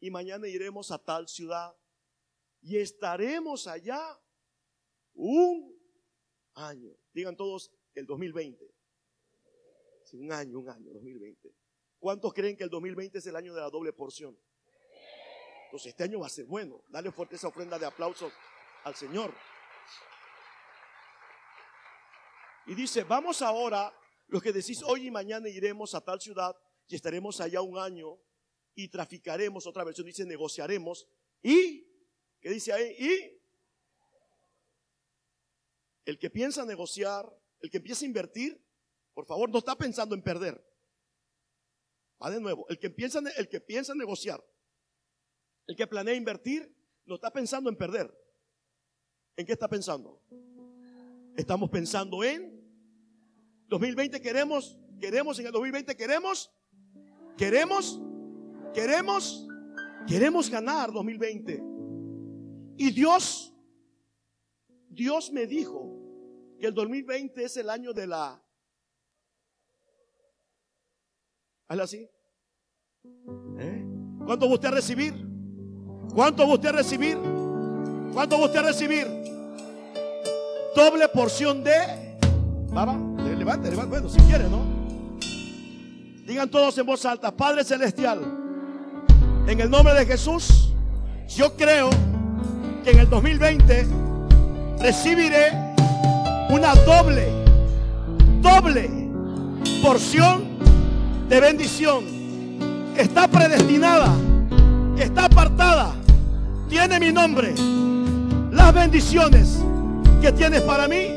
[0.00, 1.76] y mañana iremos a tal ciudad
[2.62, 4.18] y estaremos allá
[5.12, 5.78] un
[6.54, 6.96] año.
[7.12, 8.71] Digan todos el 2020
[10.12, 11.54] un año, un año, 2020.
[11.98, 14.36] ¿Cuántos creen que el 2020 es el año de la doble porción?
[15.66, 16.82] Entonces este año va a ser bueno.
[16.88, 18.32] Dale fuerte esa ofrenda de aplausos
[18.84, 19.32] al Señor.
[22.66, 23.92] Y dice, vamos ahora,
[24.28, 26.56] los que decís hoy y mañana iremos a tal ciudad
[26.88, 28.18] y estaremos allá un año
[28.74, 31.08] y traficaremos, otra versión dice negociaremos
[31.42, 31.86] y,
[32.40, 32.94] ¿qué dice ahí?
[32.98, 33.42] Y
[36.04, 37.26] el que piensa negociar,
[37.60, 38.62] el que empieza a invertir,
[39.14, 40.64] por favor, no está pensando en perder.
[42.22, 44.42] Va de nuevo, el que piensa, el que piensa negociar,
[45.66, 48.16] el que planea invertir, no está pensando en perder.
[49.36, 50.22] ¿En qué está pensando?
[51.36, 52.62] Estamos pensando en
[53.68, 56.52] 2020 queremos, queremos en el 2020 queremos,
[57.38, 58.00] queremos,
[58.74, 59.48] queremos,
[60.06, 61.62] queremos ganar 2020.
[62.76, 63.54] Y Dios,
[64.90, 65.98] Dios me dijo
[66.60, 68.44] que el 2020 es el año de la
[71.72, 72.06] Hazlo así.
[73.58, 73.84] ¿Eh?
[74.26, 75.14] ¿Cuánto va recibir?
[76.14, 77.16] ¿Cuánto va recibir?
[78.12, 79.06] ¿Cuánto va recibir?
[80.76, 82.18] Doble porción de.
[82.68, 82.92] Baba,
[83.38, 83.88] levante, levante.
[83.88, 84.66] Bueno, si quiere, ¿no?
[86.26, 88.20] Digan todos en voz alta: Padre Celestial,
[89.48, 90.74] en el nombre de Jesús,
[91.26, 91.88] yo creo
[92.84, 93.86] que en el 2020
[94.78, 95.52] recibiré
[96.50, 97.30] una doble
[98.42, 98.90] doble
[99.80, 100.51] porción
[101.32, 102.04] de bendición.
[102.94, 104.14] Está predestinada,
[104.98, 105.94] está apartada,
[106.68, 107.54] tiene mi nombre.
[108.50, 109.60] Las bendiciones
[110.20, 111.08] que tienes para mí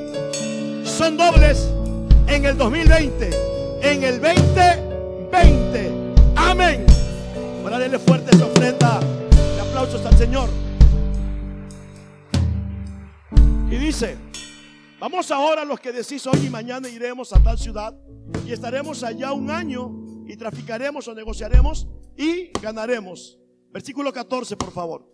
[0.85, 1.69] son dobles
[2.27, 3.29] en el 2020,
[3.81, 5.91] en el 2020.
[6.37, 6.85] Amén.
[7.61, 10.47] Para darle fuerte esa ofrenda de aplausos al Señor.
[13.69, 14.15] Y dice,
[14.97, 17.93] vamos ahora los que decís hoy y mañana iremos a tal ciudad
[18.45, 23.39] y estaremos allá un año y traficaremos o negociaremos y ganaremos.
[23.71, 25.05] Versículo 14, por favor.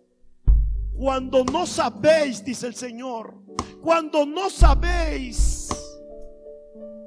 [0.94, 3.42] Cuando no sabéis, dice el Señor,
[3.82, 5.70] cuando no sabéis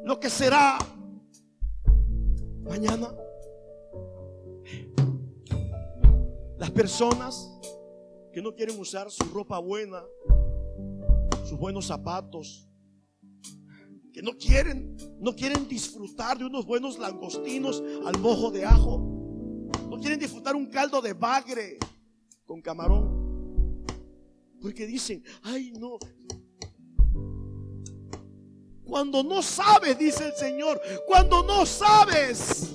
[0.04, 0.78] lo que será
[2.62, 3.14] mañana,
[6.58, 7.50] las personas
[8.32, 10.02] que no quieren usar su ropa buena,
[11.44, 12.68] sus buenos zapatos,
[14.14, 18.98] que no quieren, no quieren disfrutar de unos buenos langostinos al mojo de ajo,
[19.90, 21.78] no quieren disfrutar un caldo de bagre
[22.46, 23.84] con camarón.
[24.60, 25.98] Porque dicen, ay no.
[28.84, 32.72] Cuando no sabes, dice el Señor, cuando no sabes,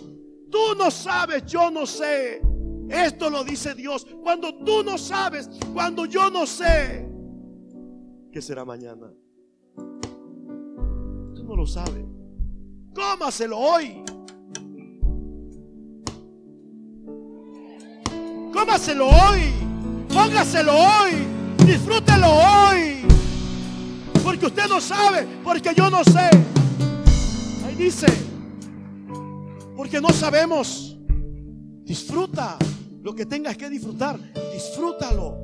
[0.51, 2.41] tú no sabes, yo no sé.
[2.89, 4.05] Esto lo dice Dios.
[4.21, 7.07] Cuando tú no sabes, cuando yo no sé,
[8.29, 9.13] ¿qué será mañana?
[11.49, 12.05] No lo sabes.
[12.93, 14.03] Cómaselo hoy.
[18.53, 19.41] Cómaselo hoy.
[20.13, 21.11] Póngaselo hoy.
[21.65, 22.99] Disfrútelo hoy.
[24.23, 26.29] Porque usted no sabe, porque yo no sé.
[27.65, 28.05] Ahí dice,
[29.75, 30.99] porque no sabemos.
[31.83, 32.59] Disfruta
[33.01, 34.19] lo que tengas que disfrutar.
[34.53, 35.35] Disfrútalo.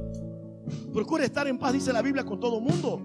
[0.93, 3.01] Procure estar en paz, dice la Biblia, con todo mundo.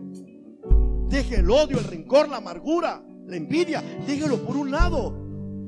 [1.10, 3.82] Deje el odio, el rencor, la amargura, la envidia.
[4.06, 5.12] Déjelo por un lado.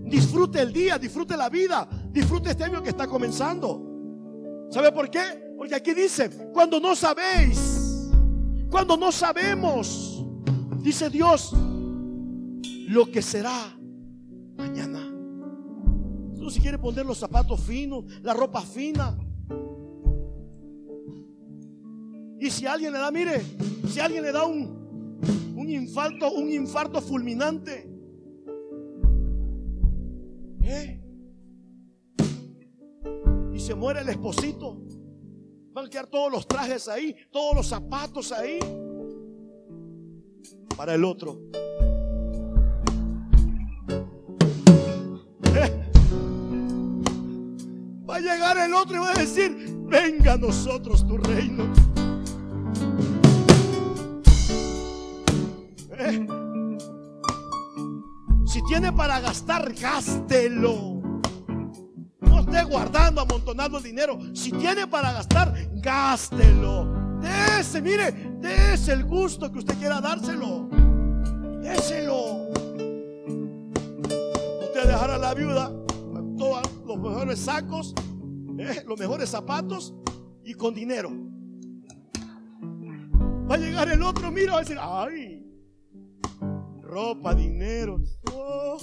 [0.05, 4.69] Disfrute el día, disfrute la vida, disfrute este año que está comenzando.
[4.71, 5.55] ¿Sabe por qué?
[5.59, 8.09] Porque aquí dice, cuando no sabéis,
[8.71, 10.25] cuando no sabemos,
[10.81, 11.53] dice Dios,
[12.89, 13.77] lo que será
[14.57, 15.01] mañana.
[16.39, 19.19] Tú si quiere poner los zapatos finos, la ropa fina.
[22.39, 23.43] Y si alguien le da, mire,
[23.89, 24.82] si alguien le da un,
[25.63, 27.89] un infarto, un infarto fulminante,
[30.65, 31.01] ¿eh?
[33.55, 34.83] y se muere el esposito,
[35.75, 38.59] Van a quedar todos los trajes ahí, todos los zapatos ahí.
[40.77, 41.39] Para el otro.
[45.55, 45.91] Eh.
[48.07, 51.92] Va a llegar el otro y va a decir, venga a nosotros tu reino.
[58.47, 61.03] Si tiene para gastar, gástelo
[62.43, 64.19] esté guardando, amontonando el dinero.
[64.35, 67.19] Si tiene para gastar, gástelo.
[67.21, 70.69] Dese, mire, dese el gusto que usted quiera dárselo.
[71.63, 72.51] Déselo.
[74.63, 75.73] Usted dejará a la viuda
[76.37, 77.95] todos los mejores sacos,
[78.59, 79.95] eh, los mejores zapatos
[80.45, 81.11] y con dinero.
[83.51, 85.32] Va a llegar el otro, mira, va a decir, ay,
[86.93, 88.01] ropa, dinero.
[88.33, 88.79] Oh.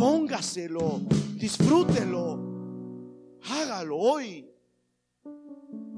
[0.00, 1.02] póngaselo,
[1.34, 2.40] disfrútelo,
[3.42, 4.50] hágalo hoy.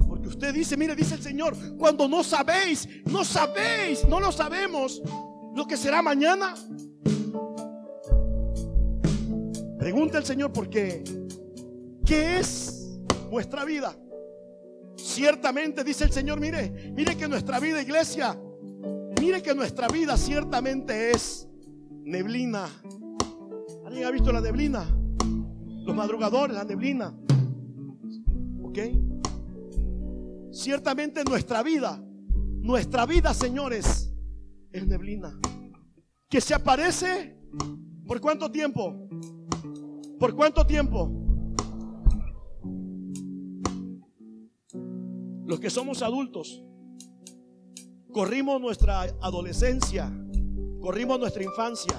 [0.09, 5.01] Porque usted dice, mire, dice el Señor, cuando no sabéis, no sabéis, no lo sabemos
[5.55, 6.55] lo que será mañana.
[9.79, 11.05] Pregunta el Señor, ¿por qué?
[12.05, 12.99] ¿Qué es
[13.31, 13.97] vuestra vida?
[15.03, 18.39] Ciertamente, dice el Señor, mire, mire que nuestra vida, iglesia,
[19.21, 21.49] mire que nuestra vida ciertamente es
[22.05, 22.69] neblina
[23.93, 24.87] ¿Alguien ha visto la neblina?
[25.85, 27.15] Los madrugadores, la neblina.
[28.63, 28.79] ¿Ok?
[30.51, 32.03] Ciertamente nuestra vida,
[32.63, 34.11] nuestra vida, señores,
[34.73, 35.39] es neblina.
[36.27, 37.37] Que se aparece
[38.07, 39.11] por cuánto tiempo?
[40.19, 41.22] ¿Por cuánto tiempo?
[45.53, 46.65] Los que somos adultos,
[48.11, 50.11] corrimos nuestra adolescencia,
[50.81, 51.95] corrimos nuestra infancia,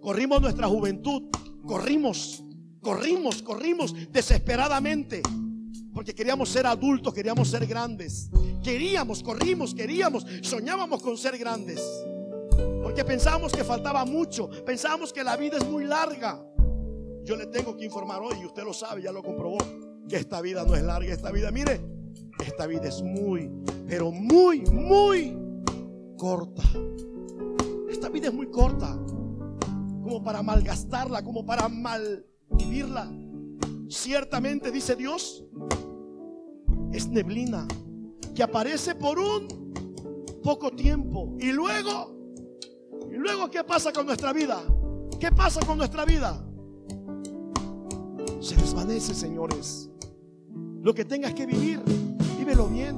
[0.00, 1.30] Corrimos nuestra juventud,
[1.64, 2.42] corrimos,
[2.80, 5.22] corrimos, corrimos desesperadamente.
[5.94, 8.30] Porque queríamos ser adultos, queríamos ser grandes.
[8.64, 11.80] Queríamos, corrimos, queríamos, soñábamos con ser grandes.
[12.82, 16.44] Porque pensábamos que faltaba mucho, pensábamos que la vida es muy larga.
[17.22, 19.58] Yo le tengo que informar hoy, y usted lo sabe, ya lo comprobó,
[20.08, 21.97] que esta vida no es larga, esta vida, mire,
[22.46, 23.50] esta vida es muy,
[23.86, 25.36] pero muy, muy
[26.16, 26.62] corta.
[27.90, 28.98] Esta vida es muy corta.
[30.02, 33.10] Como para malgastarla, como para mal vivirla.
[33.88, 35.44] Ciertamente, dice Dios,
[36.92, 37.66] es neblina
[38.34, 39.68] que aparece por un
[40.42, 41.36] poco tiempo.
[41.38, 42.16] Y luego,
[43.10, 44.62] y luego, ¿qué pasa con nuestra vida?
[45.18, 46.44] ¿Qué pasa con nuestra vida?
[48.40, 49.90] Se desvanece, señores.
[50.82, 51.82] Lo que tengas que vivir,
[52.70, 52.96] bien.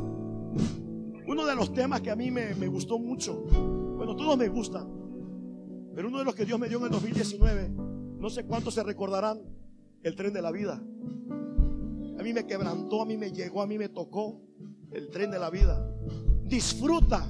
[1.26, 3.34] Uno de los temas que a mí me, me gustó mucho,
[3.96, 4.88] bueno, todos me gustan,
[5.94, 7.70] pero uno de los que Dios me dio en el 2019,
[8.18, 9.40] no sé cuántos se recordarán,
[10.02, 10.74] el tren de la vida.
[12.18, 14.40] A mí me quebrantó, a mí me llegó, a mí me tocó
[14.92, 15.84] el tren de la vida.
[16.44, 17.28] Disfruta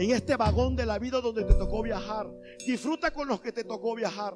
[0.00, 2.26] en este vagón de la vida donde te tocó viajar.
[2.66, 4.34] Disfruta con los que te tocó viajar,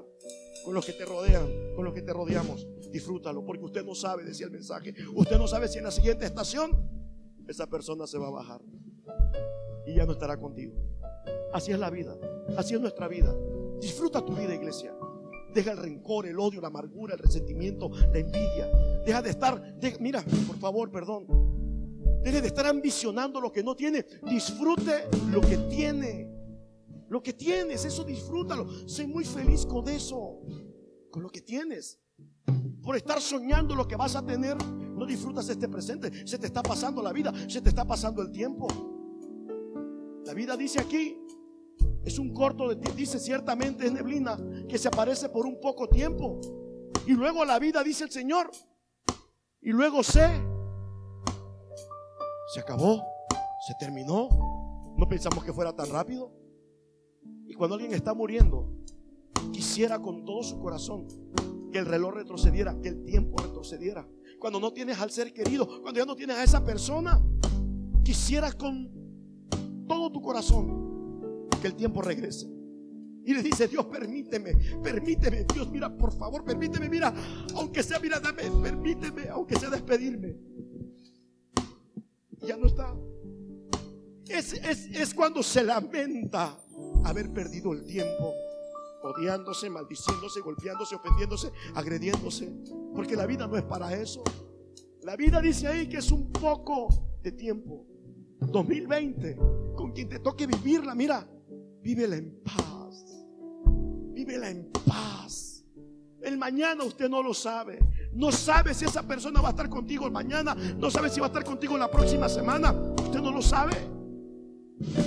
[0.63, 2.67] con los que te rodean, con los que te rodeamos.
[2.91, 6.27] Disfrútalo, porque usted no sabe, decía el mensaje, usted no sabe si en la siguiente
[6.27, 6.71] estación
[7.49, 8.61] esa persona se va a bajar
[9.87, 10.75] y ya no estará contigo.
[11.55, 12.15] Así es la vida,
[12.59, 13.35] así es nuestra vida.
[13.81, 14.95] Disfruta tu vida, iglesia.
[15.55, 18.69] Deja el rencor, el odio, la amargura, el resentimiento, la envidia.
[19.07, 21.54] Deja de estar, mira, por favor, perdón.
[22.25, 24.07] Deje de estar ambicionando lo que no tiene.
[24.23, 26.27] Disfrute lo que tiene.
[27.09, 28.89] Lo que tienes, eso disfrútalo.
[28.89, 30.41] Sé muy feliz con eso,
[31.11, 32.01] con lo que tienes.
[32.83, 36.27] Por estar soñando lo que vas a tener, no disfrutas este presente.
[36.27, 38.69] Se te está pasando la vida, se te está pasando el tiempo.
[40.25, 41.19] La vida dice aquí,
[42.05, 46.41] es un corto de dice ciertamente es neblina que se aparece por un poco tiempo.
[47.07, 48.51] Y luego la vida, dice el Señor.
[49.61, 50.29] Y luego se,
[52.55, 53.03] se acabó,
[53.67, 54.29] se terminó.
[54.97, 56.33] No pensamos que fuera tan rápido.
[57.47, 58.73] Y cuando alguien está muriendo,
[59.53, 61.09] quisiera con todo su corazón
[61.73, 64.09] que el reloj retrocediera, que el tiempo retrocediera.
[64.39, 67.21] Cuando no tienes al ser querido, cuando ya no tienes a esa persona,
[68.05, 68.89] quisieras con
[69.89, 72.49] todo tu corazón que el tiempo regrese.
[73.27, 77.13] Y le dice, Dios, permíteme, permíteme, Dios, mira, por favor, permíteme, mira,
[77.57, 80.37] aunque sea, mira, dame, permíteme, aunque sea despedirme.
[82.45, 82.95] Ya no está.
[84.29, 86.59] Es, es cuando se lamenta
[87.05, 88.33] haber perdido el tiempo,
[89.03, 92.51] odiándose, maldiciéndose, golpeándose, ofendiéndose, agrediéndose.
[92.95, 94.23] Porque la vida no es para eso.
[95.03, 96.89] La vida dice ahí que es un poco
[97.23, 97.87] de tiempo.
[98.41, 99.37] 2020,
[99.77, 101.29] con quien te toque vivirla, mira,
[101.83, 103.05] vívela en paz.
[104.13, 105.65] Vívela en paz.
[106.23, 107.79] El mañana usted no lo sabe.
[108.15, 110.55] No sabe si esa persona va a estar contigo mañana.
[110.55, 112.73] No sabe si va a estar contigo la próxima semana.
[112.73, 113.73] Usted no lo sabe.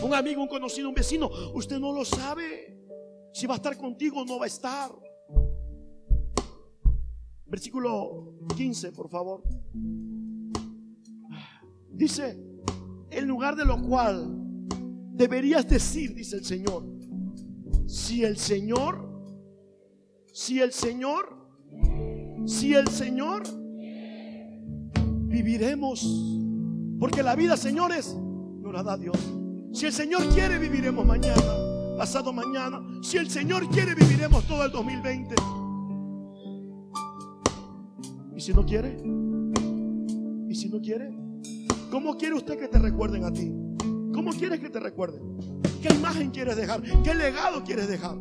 [0.01, 1.29] Un amigo, un conocido, un vecino.
[1.53, 2.77] Usted no lo sabe.
[3.33, 4.91] Si va a estar contigo o no va a estar.
[7.45, 9.43] Versículo 15, por favor.
[11.89, 12.37] Dice,
[13.09, 14.27] en lugar de lo cual
[15.13, 16.83] deberías decir, dice el Señor,
[17.87, 19.07] si el Señor,
[20.33, 21.46] si el Señor,
[22.47, 23.43] si el Señor,
[25.27, 26.01] viviremos.
[26.99, 29.17] Porque la vida, señores, no la da Dios.
[29.73, 31.43] Si el Señor quiere, viviremos mañana,
[31.97, 32.81] pasado mañana.
[33.03, 35.35] Si el Señor quiere, viviremos todo el 2020.
[38.35, 38.97] ¿Y si no quiere?
[40.49, 41.15] ¿Y si no quiere?
[41.91, 43.51] ¿Cómo quiere usted que te recuerden a ti?
[44.13, 45.37] ¿Cómo quieres que te recuerden?
[45.81, 46.81] ¿Qué imagen quieres dejar?
[46.81, 48.17] ¿Qué legado quieres dejar?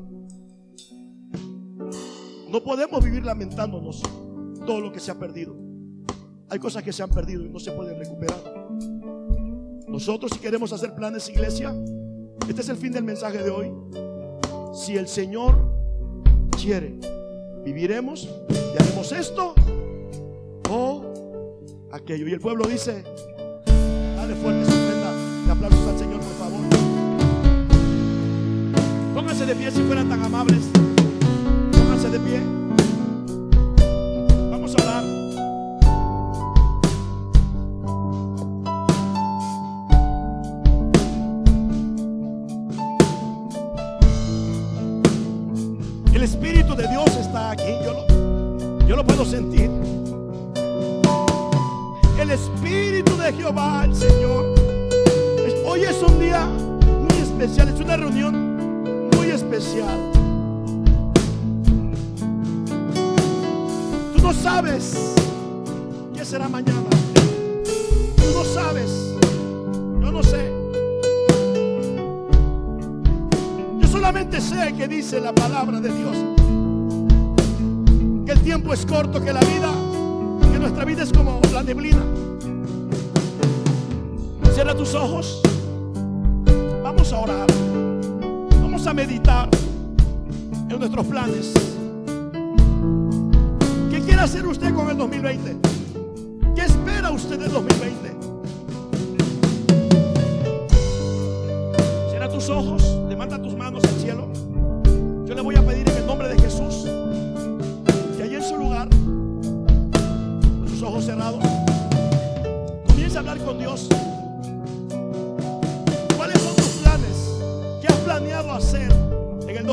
[2.48, 4.02] No podemos vivir lamentándonos
[4.66, 5.54] todo lo que se ha perdido.
[6.48, 8.38] Hay cosas que se han perdido y no se pueden recuperar.
[9.88, 11.74] Nosotros si queremos hacer planes iglesia,
[12.48, 13.72] este es el fin del mensaje de hoy.
[14.72, 15.54] Si el Señor
[16.60, 16.98] quiere,
[17.64, 19.54] viviremos y haremos esto
[20.70, 21.04] o
[21.92, 22.28] aquello.
[22.28, 23.02] Y el pueblo dice,
[24.16, 24.86] dale fuerte
[25.50, 26.60] aplausos al Señor, por favor.
[29.14, 30.70] Pónganse de pie si fueran tan amables.
[32.10, 32.55] De pie.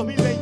[0.03, 0.32] 2020.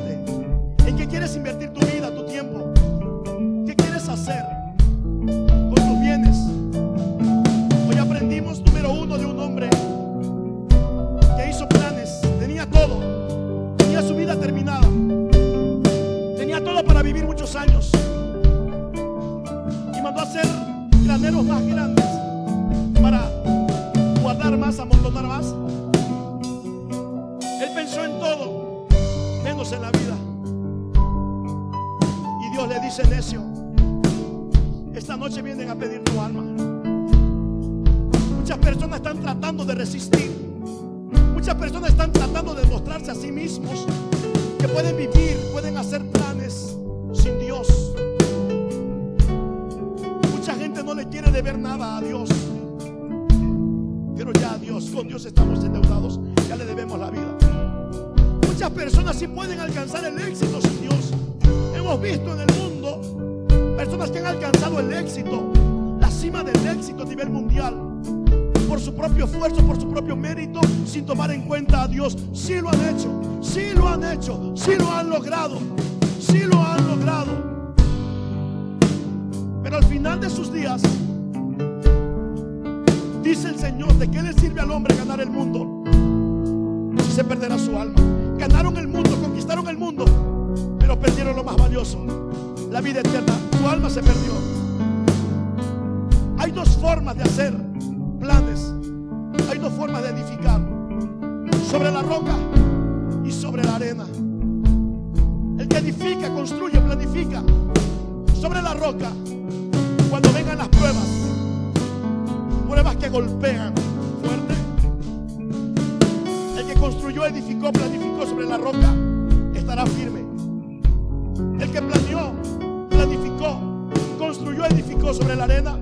[124.71, 125.77] edificó sobre la arena,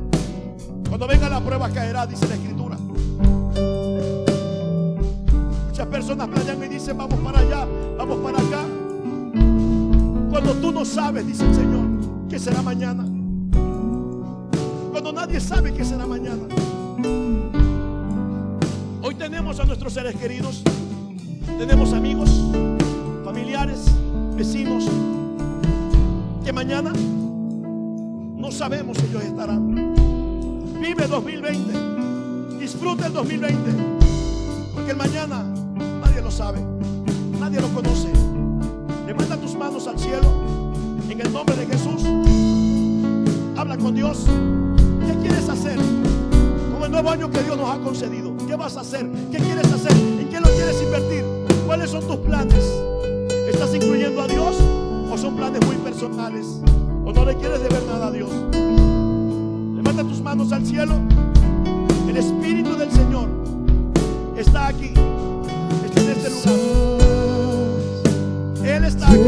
[0.88, 2.78] cuando venga la prueba caerá, dice la escritura.
[5.68, 7.68] Muchas personas planean y dicen, vamos para allá,
[7.98, 8.66] vamos para acá.
[10.30, 11.86] Cuando tú no sabes, dice el Señor,
[12.30, 13.06] que será mañana.
[14.92, 16.48] Cuando nadie sabe que será mañana.
[19.02, 20.64] Hoy tenemos a nuestros seres queridos,
[21.58, 22.30] tenemos amigos,
[23.24, 23.86] familiares,
[24.36, 24.86] vecinos,
[26.44, 26.92] que mañana
[28.40, 29.76] no sabemos si ellos estarán.
[30.80, 32.58] Vive 2020.
[32.58, 33.72] Disfruta el 2020.
[34.74, 35.44] Porque el mañana
[36.02, 36.60] nadie lo sabe.
[37.38, 38.08] Nadie lo conoce.
[39.06, 40.28] Levanta tus manos al cielo.
[41.10, 42.06] En el nombre de Jesús.
[43.58, 44.26] Habla con Dios.
[45.06, 45.78] ¿Qué quieres hacer
[46.74, 48.34] con el nuevo año que Dios nos ha concedido?
[48.48, 49.06] ¿Qué vas a hacer?
[49.32, 49.92] ¿Qué quieres hacer?
[49.92, 51.26] ¿En qué lo quieres invertir?
[51.66, 52.64] ¿Cuáles son tus planes?
[53.52, 54.56] ¿Estás incluyendo a Dios
[55.12, 56.62] o son planes muy personales?
[57.10, 58.30] o no le quieres deber nada a Dios.
[59.76, 60.93] Levanta tus manos al cielo.
[62.07, 63.28] El Espíritu del Señor
[64.38, 64.93] está aquí,
[65.86, 66.55] está en este lugar.
[68.64, 69.20] Él está aquí.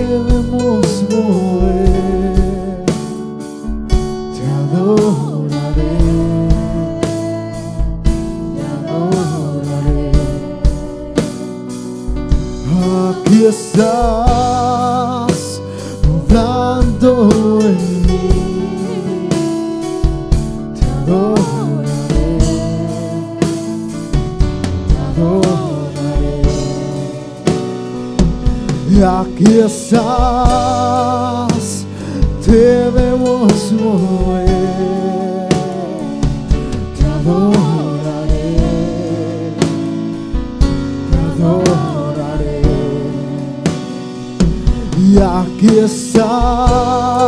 [29.62, 29.96] piensas,
[32.46, 35.50] debemos mover.
[36.98, 38.58] Te adoraré,
[41.12, 42.62] te adoraré.
[44.98, 47.22] Y aquí estás,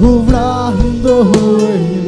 [0.00, 1.14] obrando
[1.68, 1.99] en